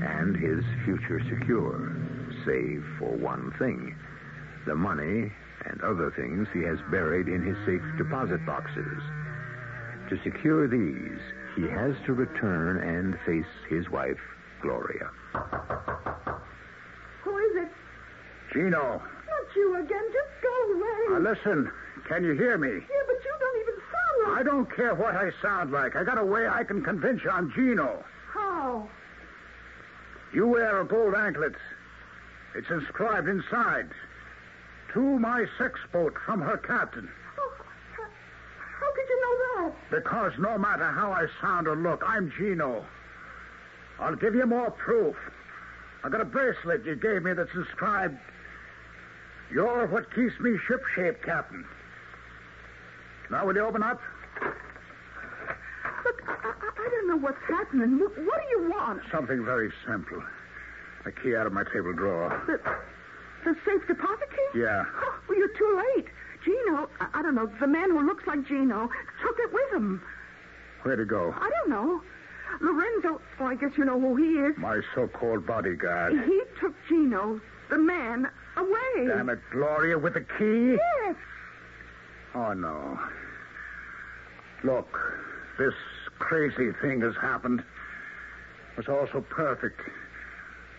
[0.00, 1.92] and his future secure,
[2.46, 3.94] save for one thing
[4.64, 5.30] the money
[5.66, 9.02] and other things he has buried in his safe deposit boxes.
[10.08, 11.18] To secure these,
[11.56, 14.20] he has to return and face his wife,
[14.62, 15.10] Gloria.
[17.24, 17.68] Who is it?
[18.52, 20.04] Gino, Not you again.
[20.12, 21.20] Just go away.
[21.22, 21.70] now listen.
[22.08, 22.68] Can you hear me?
[22.68, 24.40] Yeah, but you don't even sound like...
[24.40, 25.96] I don't care what I sound like.
[25.96, 28.04] I got a way I can convince you I'm Gino.
[28.32, 28.88] How?
[30.32, 31.54] You wear a gold anklet.
[32.54, 33.88] It's inscribed inside.
[34.94, 37.10] To my sex boat from her captain.
[37.38, 37.52] Oh,
[37.96, 39.90] how, how could you know that?
[39.90, 42.84] Because no matter how I sound or look, I'm Gino.
[43.98, 45.16] I'll give you more proof.
[46.04, 48.18] I got a bracelet you gave me that's inscribed.
[49.52, 51.64] You're what keeps me shipshape, Captain.
[53.30, 54.00] Now, will you open up?
[56.04, 57.98] Look, I, I, I don't know what's happening.
[57.98, 59.02] What, what do you want?
[59.10, 60.22] Something very simple.
[61.06, 62.30] A key out of my table drawer.
[62.46, 62.58] The,
[63.44, 64.60] the safe deposit key?
[64.60, 64.84] Yeah.
[64.86, 66.06] Oh, well, you're too late.
[66.46, 68.88] Gino, I, I don't know, the man who looks like Gino
[69.22, 70.00] took it with him.
[70.82, 71.34] Where'd it go?
[71.36, 72.00] I don't know.
[72.60, 74.56] Lorenzo, I guess you know who he is.
[74.56, 76.12] My so-called bodyguard.
[76.24, 79.06] He took Gino, the man, away.
[79.08, 80.78] Damn it, Gloria, with the key?
[81.04, 81.16] Yes.
[82.34, 82.98] Oh, no.
[84.62, 84.98] Look,
[85.58, 85.74] this
[86.18, 87.60] crazy thing has happened.
[87.60, 89.80] It was all so perfect.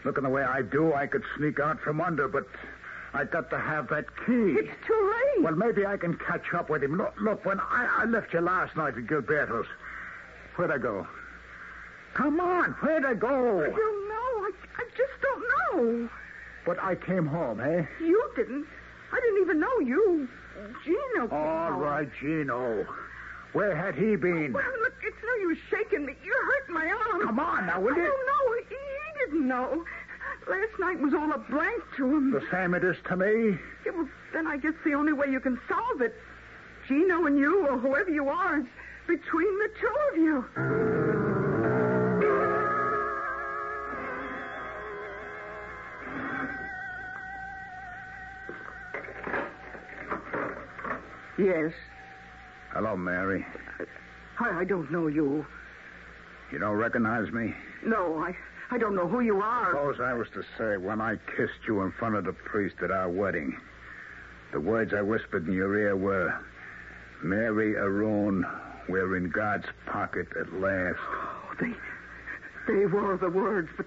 [0.05, 2.47] Looking the way I do, I could sneak out from under, but
[3.17, 4.53] I got to have that key.
[4.61, 5.43] It's too late.
[5.43, 6.97] Well, maybe I can catch up with him.
[6.97, 9.65] Look, look when I, I left you last night at Gilberto's,
[10.55, 11.07] where'd I go?
[12.13, 13.61] Come on, where'd I go?
[13.61, 14.15] I don't know.
[14.45, 16.09] I, I just don't know.
[16.63, 17.85] But I came home, eh?
[17.99, 18.67] You didn't.
[19.11, 20.29] I didn't even know you.
[20.85, 21.27] Gino.
[21.27, 22.85] came All right, Gino.
[23.53, 24.53] Where had he been?
[24.53, 26.13] Well, look, it's no use shaking me.
[26.23, 27.25] You hurt my arm.
[27.25, 28.03] Come on now, will I you?
[28.03, 28.63] I don't know.
[28.69, 29.85] He, he didn't know.
[30.49, 32.31] Last night was all a blank to him.
[32.31, 33.57] The same it is to me.
[33.85, 36.15] Yeah, well, then I guess the only way you can solve it,
[36.87, 38.65] Gino and you, or whoever you are, is
[39.07, 40.45] between the two of you.
[51.37, 51.71] Yes.
[52.71, 53.45] Hello, Mary.
[54.39, 55.45] I, I don't know you.
[56.51, 57.53] You don't recognize me?
[57.83, 58.35] No, I,
[58.69, 59.71] I don't know who you are.
[59.71, 62.91] Suppose I was to say when I kissed you in front of the priest at
[62.91, 63.57] our wedding,
[64.51, 66.33] the words I whispered in your ear were,
[67.23, 68.45] Mary Aron,
[68.89, 70.99] we're in God's pocket at last.
[70.99, 71.73] Oh, they,
[72.67, 73.85] they were the words, but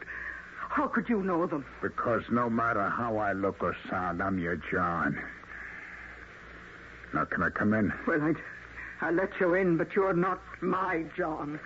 [0.71, 1.65] how could you know them?
[1.83, 5.19] Because no matter how I look or sound, I'm your John.
[7.13, 7.93] Now, can I come in?
[8.07, 11.59] Well, I, I let you in, but you're not my John.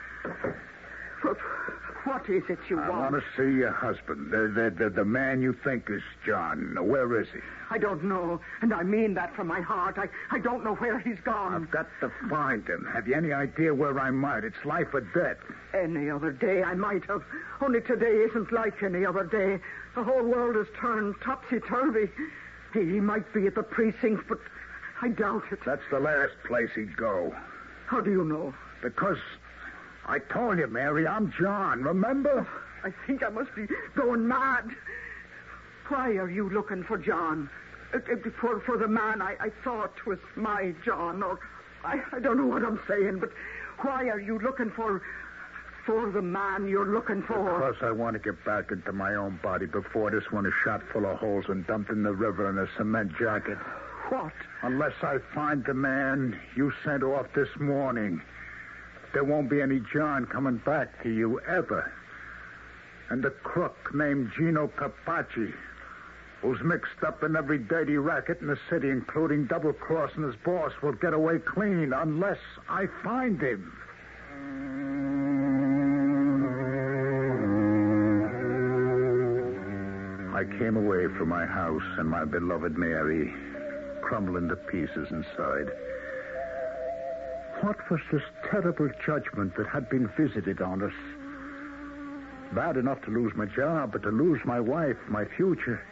[2.04, 3.00] What is it you I want?
[3.00, 6.76] I want to see your husband, the, the, the, the man you think is John.
[6.80, 7.40] Where is he?
[7.70, 9.96] I don't know, and I mean that from my heart.
[9.98, 11.54] I, I don't know where he's gone.
[11.54, 12.86] I've got to find him.
[12.92, 14.44] Have you any idea where I might?
[14.44, 15.38] It's life or death.
[15.72, 17.22] Any other day I might have.
[17.60, 19.62] Only today isn't like any other day.
[19.94, 22.10] The whole world has turned topsy-turvy.
[22.74, 24.38] He might be at the precinct, but
[25.00, 25.60] I doubt it.
[25.64, 27.34] That's the last place he'd go.
[27.86, 28.54] How do you know?
[28.82, 29.18] Because
[30.06, 31.82] I told you, Mary, I'm John.
[31.82, 32.46] Remember?
[32.84, 34.68] I think I must be going mad.
[35.88, 37.48] Why are you looking for John?
[37.92, 41.38] Uh, uh, For, for the man I, I thought was my John, or
[41.84, 43.30] I, I don't know what I'm saying, but
[43.80, 45.00] why are you looking for
[45.86, 47.58] for the man you're looking for?
[47.58, 50.82] Because I want to get back into my own body before this one is shot
[50.92, 53.58] full of holes and dumped in the river in a cement jacket.
[54.08, 54.32] What?
[54.62, 58.22] Unless I find the man you sent off this morning,
[59.14, 61.90] there won't be any John coming back to you ever.
[63.10, 65.54] And the crook named Gino Carpacci,
[66.42, 70.72] who's mixed up in every dirty racket in the city, including double crossing his boss,
[70.82, 73.72] will get away clean unless I find him.
[80.34, 83.32] I came away from my house and my beloved Mary,
[84.02, 85.70] crumbling to pieces inside.
[87.64, 90.92] What was this terrible judgment that had been visited on us?
[92.54, 95.82] Bad enough to lose my job, but to lose my wife, my future,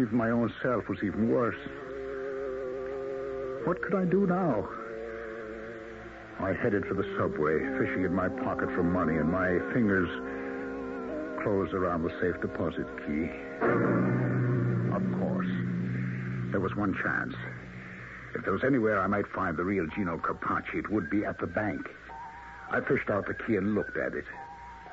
[0.00, 1.54] even my own self was even worse.
[3.68, 4.68] What could I do now?
[6.40, 10.08] I headed for the subway, fishing in my pocket for money, and my fingers
[11.44, 13.30] closed around the safe deposit key.
[14.90, 15.52] Of course.
[16.50, 17.36] There was one chance.
[18.38, 21.38] If there was anywhere I might find the real Gino Carpacci, it would be at
[21.40, 21.88] the bank.
[22.70, 24.24] I fished out the key and looked at it.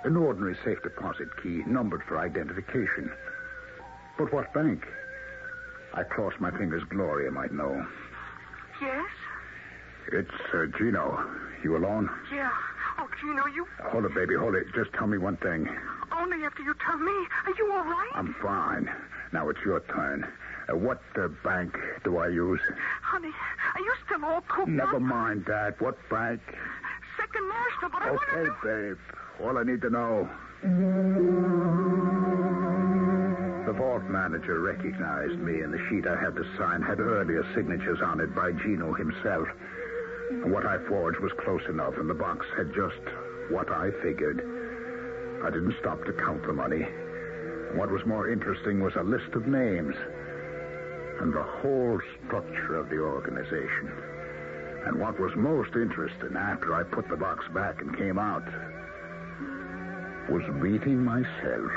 [0.04, 3.12] An ordinary safe deposit key, numbered for identification.
[4.18, 4.84] But what bank?
[5.94, 6.82] I crossed my fingers.
[6.90, 7.86] Gloria might know.
[8.82, 9.06] Yes?
[10.12, 11.24] It's uh, Gino.
[11.64, 12.10] You alone?
[12.34, 12.50] Yeah.
[12.98, 14.34] Oh, Gino, you Hold it, baby.
[14.36, 14.66] Hold it.
[14.74, 15.70] Just tell me one thing.
[16.18, 17.12] only after you tell me.
[17.46, 18.12] Are you all right?
[18.16, 18.90] I'm fine.
[19.34, 20.26] Now it's your turn.
[20.68, 22.60] Uh, what uh, bank do I use?
[23.02, 23.32] Honey,
[23.76, 25.02] are you still all cooped Never up?
[25.02, 25.80] mind that.
[25.82, 26.42] What bank?
[27.20, 28.98] Second National, but I want Okay, babe.
[29.44, 30.30] All I need to know.
[33.66, 38.00] The vault manager recognized me, and the sheet I had to sign had earlier signatures
[38.04, 39.48] on it by Gino himself.
[40.32, 43.02] And what I forged was close enough, and the box had just
[43.50, 44.42] what I figured.
[45.44, 46.86] I didn't stop to count the money.
[47.76, 49.96] What was more interesting was a list of names
[51.22, 53.92] and the whole structure of the organization.
[54.86, 58.46] And what was most interesting after I put the box back and came out
[60.30, 61.72] was beating myself.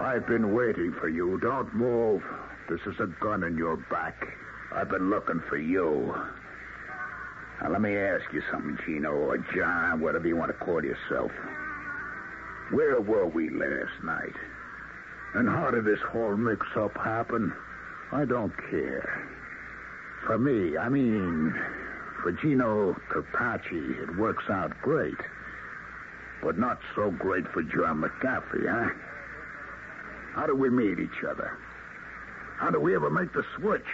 [0.00, 1.38] I've been waiting for you.
[1.40, 2.22] Don't move.
[2.68, 4.26] This is a gun in your back.
[4.72, 6.14] I've been looking for you.
[7.62, 11.32] Now, let me ask you something, Gino, or John, whatever you want to call yourself.
[12.70, 14.34] Where were we last night?
[15.34, 17.52] And how did this whole mix-up happen?
[18.12, 19.28] I don't care.
[20.26, 21.54] For me, I mean,
[22.22, 25.18] for Gino Carpacci, it works out great.
[26.42, 28.90] But not so great for John McCaffrey, huh?
[30.34, 31.58] How do we meet each other?
[32.58, 33.86] How do we ever make the switch?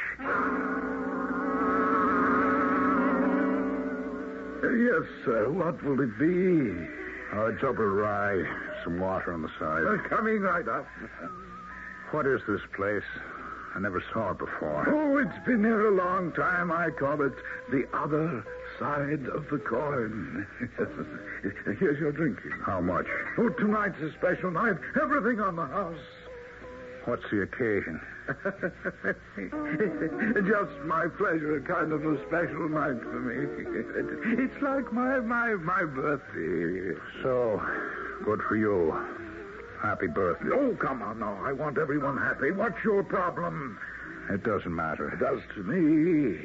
[4.63, 5.51] Yes, sir.
[5.51, 6.89] What will it be?
[7.35, 8.43] Oh, double rye.
[8.85, 9.85] Some water on the side.
[9.85, 10.87] Uh, coming right up.
[12.11, 13.03] What is this place?
[13.75, 14.87] I never saw it before.
[14.89, 16.71] Oh, it's been here a long time.
[16.71, 17.33] I call it
[17.73, 18.45] the other
[18.79, 20.47] side of the coin.
[21.81, 22.53] Here's your drinking.
[22.65, 23.07] How much?
[23.39, 24.77] Oh, tonight's a special night.
[25.03, 25.99] Everything on the house.
[27.05, 28.01] What's the occasion?
[30.49, 33.45] Just my pleasure, kind of a special night for me.
[34.43, 36.99] It's like my my my birthday.
[37.23, 37.61] So,
[38.25, 38.97] good for you.
[39.83, 40.49] Happy birthday.
[40.55, 41.39] Oh, come on now.
[41.45, 42.51] I want everyone happy.
[42.53, 43.79] What's your problem?
[44.31, 45.11] It doesn't matter.
[45.11, 46.39] It does to me.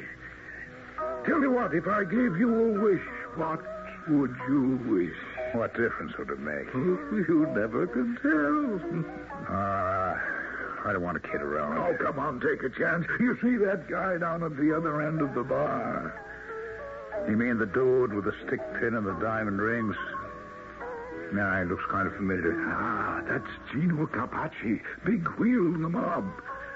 [1.25, 3.01] Tell you what, if I gave you a wish,
[3.35, 3.61] what
[4.09, 5.55] would you wish?
[5.55, 6.67] What difference would it make?
[6.73, 9.55] You never can tell.
[9.55, 10.17] Uh,
[10.85, 11.77] I don't want to kid around.
[11.77, 13.05] Oh, come on, take a chance.
[13.19, 16.13] You see that guy down at the other end of the bar?
[17.27, 19.95] You mean the dude with the stick pin and the diamond rings?
[21.33, 22.55] Nah, he looks kind of familiar.
[22.69, 26.25] Ah, that's Gino Carpacci, big wheel in the mob.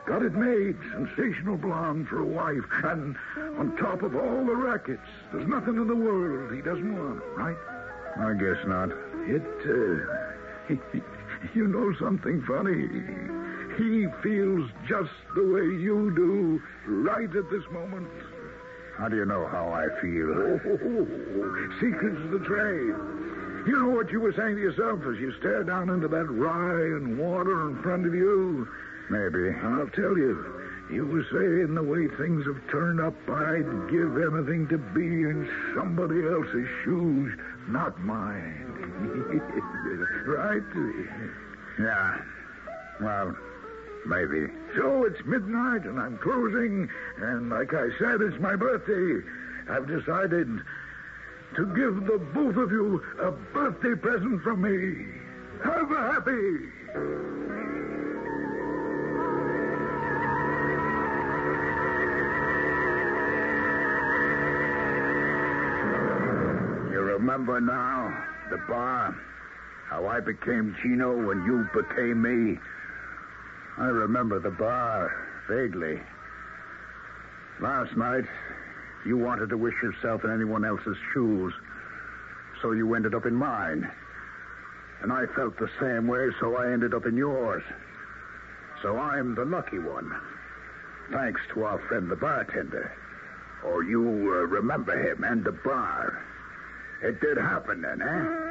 [0.05, 3.15] Got it made, sensational blonde for a wife, and
[3.57, 7.55] on top of all the rackets, there's nothing in the world he doesn't want, right?
[8.17, 8.89] I guess not.
[9.25, 10.75] It, uh,
[11.55, 13.42] you know something funny.
[13.77, 18.09] He feels just the way you do right at this moment.
[18.97, 20.29] How do you know how I feel?
[20.29, 22.93] Oh, secrets of the trade.
[23.65, 26.97] You know what you were saying to yourself as you stared down into that rye
[26.97, 28.67] and water in front of you?
[29.09, 29.49] Maybe.
[29.63, 30.61] I'll tell you.
[30.91, 35.49] You were saying the way things have turned up, I'd give anything to be in
[35.75, 37.33] somebody else's shoes,
[37.69, 38.67] not mine.
[40.27, 40.61] right?
[41.79, 42.17] Yeah.
[43.01, 43.35] Well,
[44.05, 44.47] maybe.
[44.75, 49.27] So it's midnight and I'm closing, and like I said, it's my birthday.
[49.69, 50.47] I've decided
[51.55, 55.05] to give the both of you a birthday present from me.
[55.63, 56.31] Have a happy.
[66.91, 69.15] You remember now the bar?
[69.87, 72.59] How I became Gino when you became me?
[73.77, 75.11] I remember the bar
[75.49, 75.99] vaguely.
[77.59, 78.25] Last night,
[79.05, 81.53] you wanted to wish yourself in anyone else's shoes,
[82.61, 83.89] so you ended up in mine.
[85.01, 87.63] And I felt the same way, so I ended up in yours.
[88.81, 90.13] So I'm the lucky one.
[91.11, 92.93] Thanks to our friend the bartender.
[93.65, 96.21] Or you uh, remember him and the bar.
[97.01, 98.42] It did happen then, eh?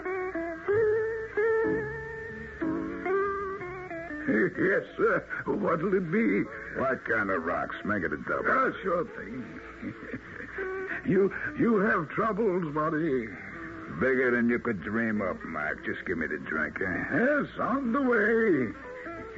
[4.33, 5.25] Yes, sir.
[5.47, 6.43] What'll it be?
[6.81, 7.77] What kind of rocks?
[7.85, 8.45] Make it a double.
[8.49, 9.61] Ah, sure thing.
[11.07, 13.29] you you have troubles, buddy.
[14.01, 15.85] Bigger than you could dream up, Mark.
[15.85, 17.05] Just give me the drink, eh?
[17.13, 18.73] Yes, on the way.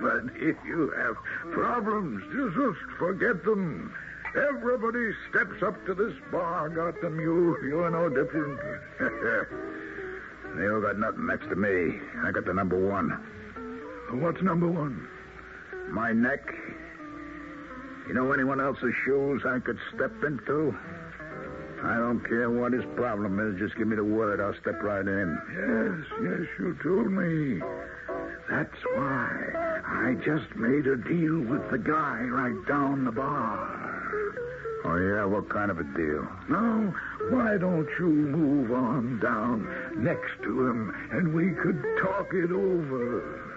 [0.00, 1.16] but if you have
[1.52, 3.94] problems, just forget them.
[4.36, 7.18] Everybody steps up to this bar, got them.
[7.20, 8.58] You, you're no different.
[10.56, 12.00] You got nothing next to me.
[12.24, 13.22] I got the number one.
[14.10, 15.06] What's number one?
[15.90, 16.40] My neck.
[18.08, 20.74] You know anyone else's shoes I could step into?
[21.82, 23.60] I don't care what his problem is.
[23.60, 24.40] Just give me the word.
[24.40, 25.38] I'll step right in.
[25.52, 27.60] Yes, yes, you told me.
[28.50, 33.88] That's why I just made a deal with the guy right down the bar.
[34.86, 35.24] Oh, yeah?
[35.26, 36.26] What kind of a deal?
[36.48, 36.94] Now,
[37.28, 39.68] why don't you move on down
[40.02, 43.47] next to him and we could talk it over?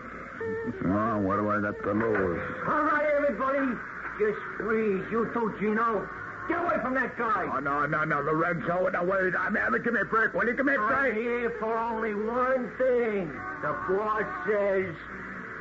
[0.85, 2.41] Oh, what do I got to lose?
[2.67, 3.77] All right, everybody.
[4.19, 5.03] Just freeze.
[5.11, 6.07] You too, Gino.
[6.47, 7.49] Get away from that guy.
[7.53, 8.89] Oh, no, no, no, Lorenzo.
[8.89, 9.33] No, wait.
[9.37, 10.33] I mean, give me a break.
[10.33, 11.13] Will you give me a I'm break?
[11.15, 13.31] here for only one thing.
[13.61, 14.95] The boss says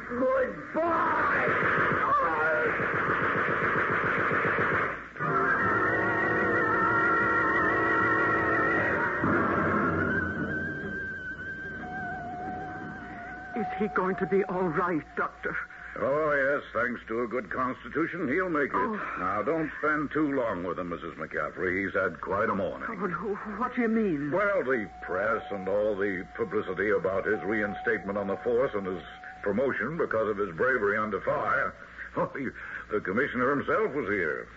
[0.08, 1.46] goodbye.
[13.80, 15.56] He going to be all right, Doctor?
[15.98, 18.74] Oh, yes, thanks to a good constitution, he'll make it.
[18.76, 19.00] Oh.
[19.18, 21.16] Now, don't spend too long with him, Mrs.
[21.16, 21.84] McCaffrey.
[21.84, 22.86] He's had quite a morning.
[22.88, 24.30] Oh, what do you mean?
[24.30, 29.02] Well, the press and all the publicity about his reinstatement on the force and his
[29.42, 31.74] promotion because of his bravery under fire.
[32.16, 32.50] Oh, the,
[32.92, 34.48] the commissioner himself was here.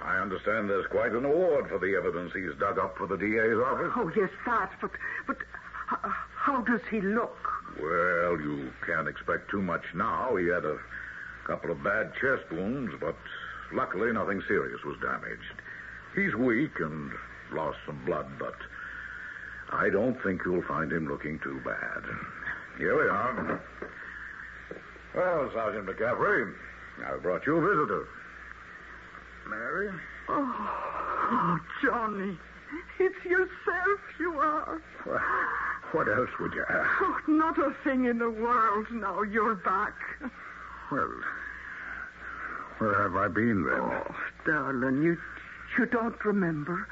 [0.00, 3.54] I understand there's quite an award for the evidence he's dug up for the DA's
[3.64, 3.92] office.
[3.94, 4.68] Oh, yes, that.
[4.80, 4.90] But,
[5.28, 5.36] but
[5.92, 7.36] h- how does he look?
[7.80, 10.36] Well, you can't expect too much now.
[10.36, 10.78] He had a
[11.46, 13.16] couple of bad chest wounds, but
[13.72, 15.60] luckily nothing serious was damaged.
[16.14, 17.10] He's weak and
[17.52, 18.54] lost some blood, but
[19.72, 22.02] I don't think you'll find him looking too bad.
[22.78, 23.60] Here we are.
[25.14, 26.52] Well, Sergeant McCaffrey,
[27.06, 28.06] I've brought you a visitor.
[29.48, 29.90] Mary?
[30.28, 30.54] Oh,
[31.30, 32.38] oh Johnny.
[32.98, 34.80] It's yourself you are.
[35.92, 36.90] What else would you ask?
[37.00, 39.94] Oh, not a thing in the world now you're back.
[40.90, 41.12] Well,
[42.78, 43.80] where have I been then?
[43.80, 44.14] Oh,
[44.46, 45.16] darling, you,
[45.78, 46.86] you don't remember.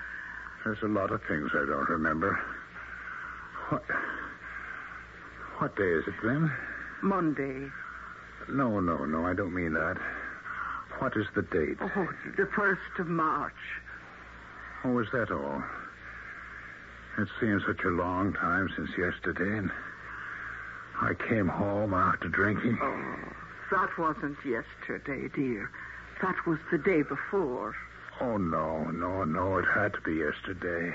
[0.64, 2.38] There's a lot of things I don't remember.
[3.70, 3.82] What?
[5.58, 6.52] What day is it then?
[7.02, 7.68] Monday.
[8.50, 9.24] No, no, no.
[9.24, 9.96] I don't mean that.
[10.98, 11.78] What is the date?
[11.80, 13.52] Oh, the first of March.
[14.84, 15.62] Oh, is that all?
[17.18, 19.70] It seems such a long time since yesterday, and
[21.00, 22.78] I came home after drinking.
[22.80, 23.14] Oh,
[23.72, 25.70] that wasn't yesterday, dear.
[26.22, 27.74] That was the day before.
[28.20, 29.58] Oh, no, no, no.
[29.58, 30.94] It had to be yesterday.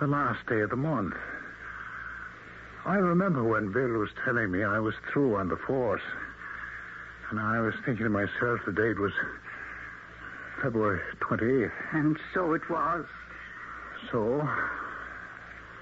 [0.00, 1.14] The last day of the month.
[2.86, 6.02] I remember when Bill was telling me I was through on the force.
[7.30, 9.12] And I was thinking to myself the date was
[10.62, 11.70] February 28th.
[11.92, 13.04] And so it was.
[14.10, 14.48] So,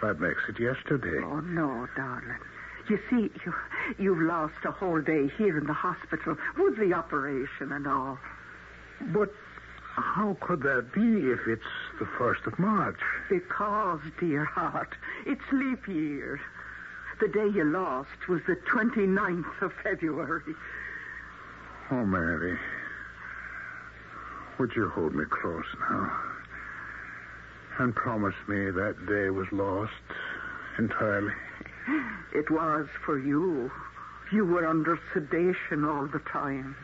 [0.03, 1.25] that makes it yesterday.
[1.25, 2.39] Oh, no, darling.
[2.89, 3.55] You see, you,
[3.99, 8.19] you've lost a whole day here in the hospital with the operation and all.
[9.13, 9.33] But
[9.97, 11.63] how could that be if it's
[11.99, 13.01] the 1st of March?
[13.29, 14.95] Because, dear heart,
[15.27, 16.41] it's leap year.
[17.21, 20.55] The day you lost was the 29th of February.
[21.91, 22.59] Oh, Mary.
[24.59, 26.26] Would you hold me close now?
[27.79, 29.93] And promise me that day was lost
[30.79, 31.33] entirely?
[32.35, 33.71] It was for you.
[34.31, 36.77] You were under sedation all the time.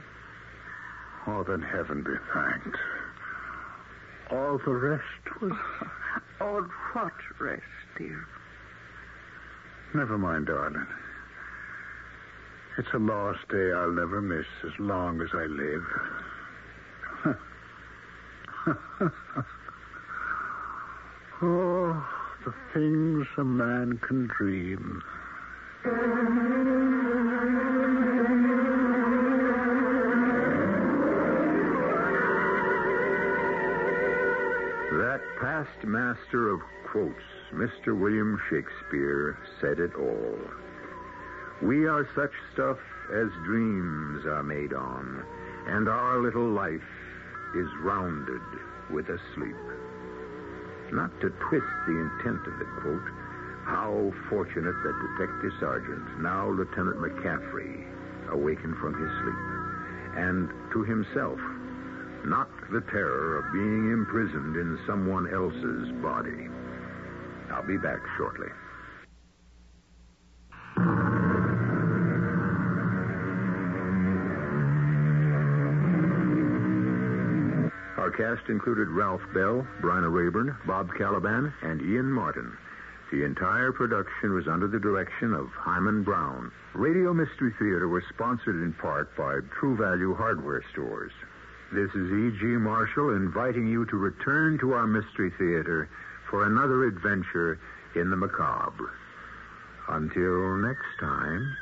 [1.26, 2.78] Oh, then heaven be thanked.
[4.30, 5.52] All the rest was.
[6.40, 6.62] All
[6.92, 7.62] what rest,
[7.98, 8.24] dear?
[9.94, 10.86] Never mind, darling.
[12.78, 15.86] It's a lost day I'll never miss as long as I live.
[21.42, 22.08] oh,
[22.44, 25.02] the things a man can dream.
[34.92, 37.14] That past master of quotes,
[37.52, 37.98] Mr.
[37.98, 40.38] William Shakespeare, said it all.
[41.60, 42.78] We are such stuff
[43.12, 45.24] as dreams are made on,
[45.66, 46.80] and our little life
[47.54, 48.42] is rounded
[48.90, 49.56] with a sleep.
[50.92, 53.08] Not to twist the intent of the quote,
[53.64, 57.88] how fortunate that Detective Sergeant, now Lieutenant McCaffrey,
[58.30, 59.42] awakened from his sleep.
[60.20, 61.40] And to himself,
[62.26, 66.48] not the terror of being imprisoned in someone else's body.
[67.50, 68.48] I'll be back shortly.
[78.16, 82.56] Cast included Ralph Bell, Bryna Rayburn, Bob Kaliban, and Ian Martin.
[83.10, 86.50] The entire production was under the direction of Himan Brown.
[86.74, 91.12] Radio Mystery Theater was sponsored in part by True Value Hardware Stores.
[91.72, 92.44] This is E.G.
[92.44, 95.88] Marshall inviting you to return to our Mystery Theater
[96.30, 97.58] for another adventure
[97.94, 98.92] in the macabre.
[99.88, 101.56] Until next time,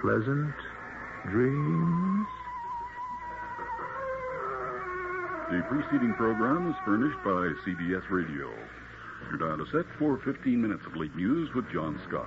[0.00, 0.54] pleasant
[1.28, 2.26] dreams.
[5.48, 8.50] The preceding program is furnished by CBS Radio.
[9.30, 12.26] Your dial is set for 15 minutes of late news with John Scott.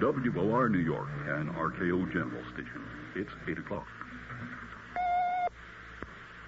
[0.00, 2.82] WOR New York and RKO General Station.
[3.14, 3.86] It's 8 o'clock.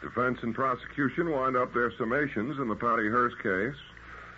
[0.02, 3.80] Defense and prosecution wind up their summations in the Patty Hearst case.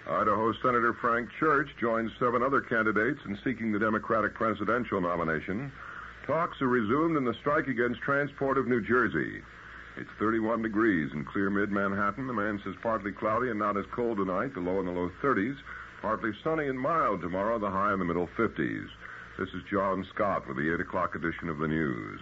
[0.06, 5.72] Idaho Senator Frank Church joins seven other candidates in seeking the Democratic presidential nomination.
[6.26, 9.40] Talks are resumed in the strike against transport of New Jersey.
[9.96, 12.26] It's 31 degrees in clear mid Manhattan.
[12.26, 15.10] The man says partly cloudy and not as cold tonight, the low in the low
[15.22, 15.56] 30s.
[16.00, 18.88] Partly sunny and mild tomorrow, the high in the middle 50s.
[19.38, 22.20] This is John Scott with the 8 o'clock edition of the news.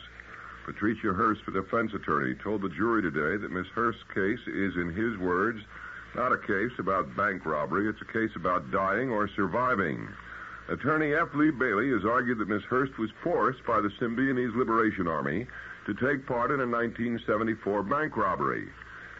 [0.66, 4.92] Patricia Hearst, the defense attorney, told the jury today that Miss Hearst's case is, in
[4.92, 5.60] his words,
[6.16, 7.88] not a case about bank robbery.
[7.88, 10.08] It's a case about dying or surviving.
[10.68, 11.28] Attorney F.
[11.34, 15.46] Lee Bailey has argued that Miss Hearst was forced by the Symbionese Liberation Army
[15.90, 18.68] to take part in a 1974 bank robbery.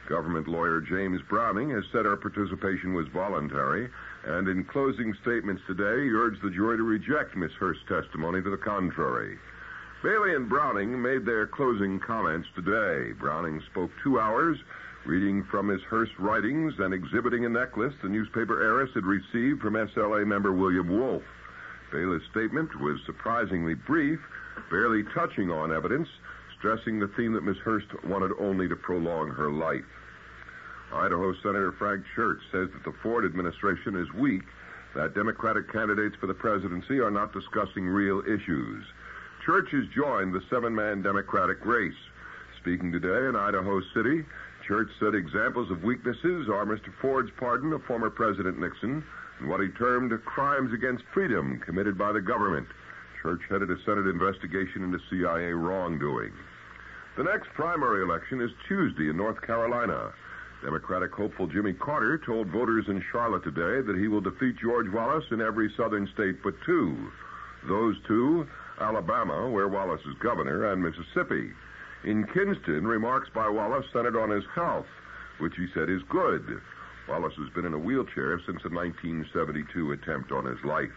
[0.09, 3.89] Government lawyer James Browning has said her participation was voluntary,
[4.25, 8.51] and in closing statements today, he urged the jury to reject Miss Hearst's testimony to
[8.51, 9.37] the contrary.
[10.03, 13.15] Bailey and Browning made their closing comments today.
[13.19, 14.57] Browning spoke two hours,
[15.05, 19.75] reading from Miss Hearst's writings and exhibiting a necklace the newspaper heiress had received from
[19.75, 21.25] SLA member William Wolfe.
[21.91, 24.21] Bailey's statement was surprisingly brief,
[24.71, 26.09] barely touching on evidence,
[26.61, 29.85] stressing the theme that Miss Hearst wanted only to prolong her life.
[30.93, 34.43] Idaho Senator Frank Church says that the Ford administration is weak,
[34.95, 38.85] that Democratic candidates for the presidency are not discussing real issues.
[39.47, 41.97] Church has joined the seven man Democratic race.
[42.61, 44.25] Speaking today in Idaho City,
[44.69, 46.93] Church said examples of weaknesses are Mr.
[47.01, 49.03] Ford's pardon of former President Nixon
[49.39, 52.67] and what he termed crimes against freedom committed by the government.
[53.23, 56.33] Church headed a Senate investigation into CIA wrongdoing.
[57.21, 60.11] The next primary election is Tuesday in North Carolina.
[60.65, 65.27] Democratic hopeful Jimmy Carter told voters in Charlotte today that he will defeat George Wallace
[65.31, 67.13] in every southern state but two.
[67.69, 68.49] Those two,
[68.81, 71.53] Alabama, where Wallace is governor, and Mississippi.
[72.05, 74.89] In Kinston, remarks by Wallace centered on his health,
[75.41, 76.63] which he said is good.
[77.07, 80.89] Wallace has been in a wheelchair since the 1972 attempt on his life.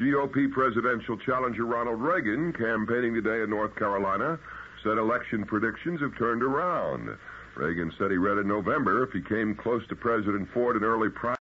[0.00, 4.38] GOP presidential challenger Ronald Reagan, campaigning today in North Carolina,
[4.82, 7.16] said election predictions have turned around.
[7.56, 11.10] Reagan said he read in November if he came close to President Ford in early
[11.10, 11.36] primary.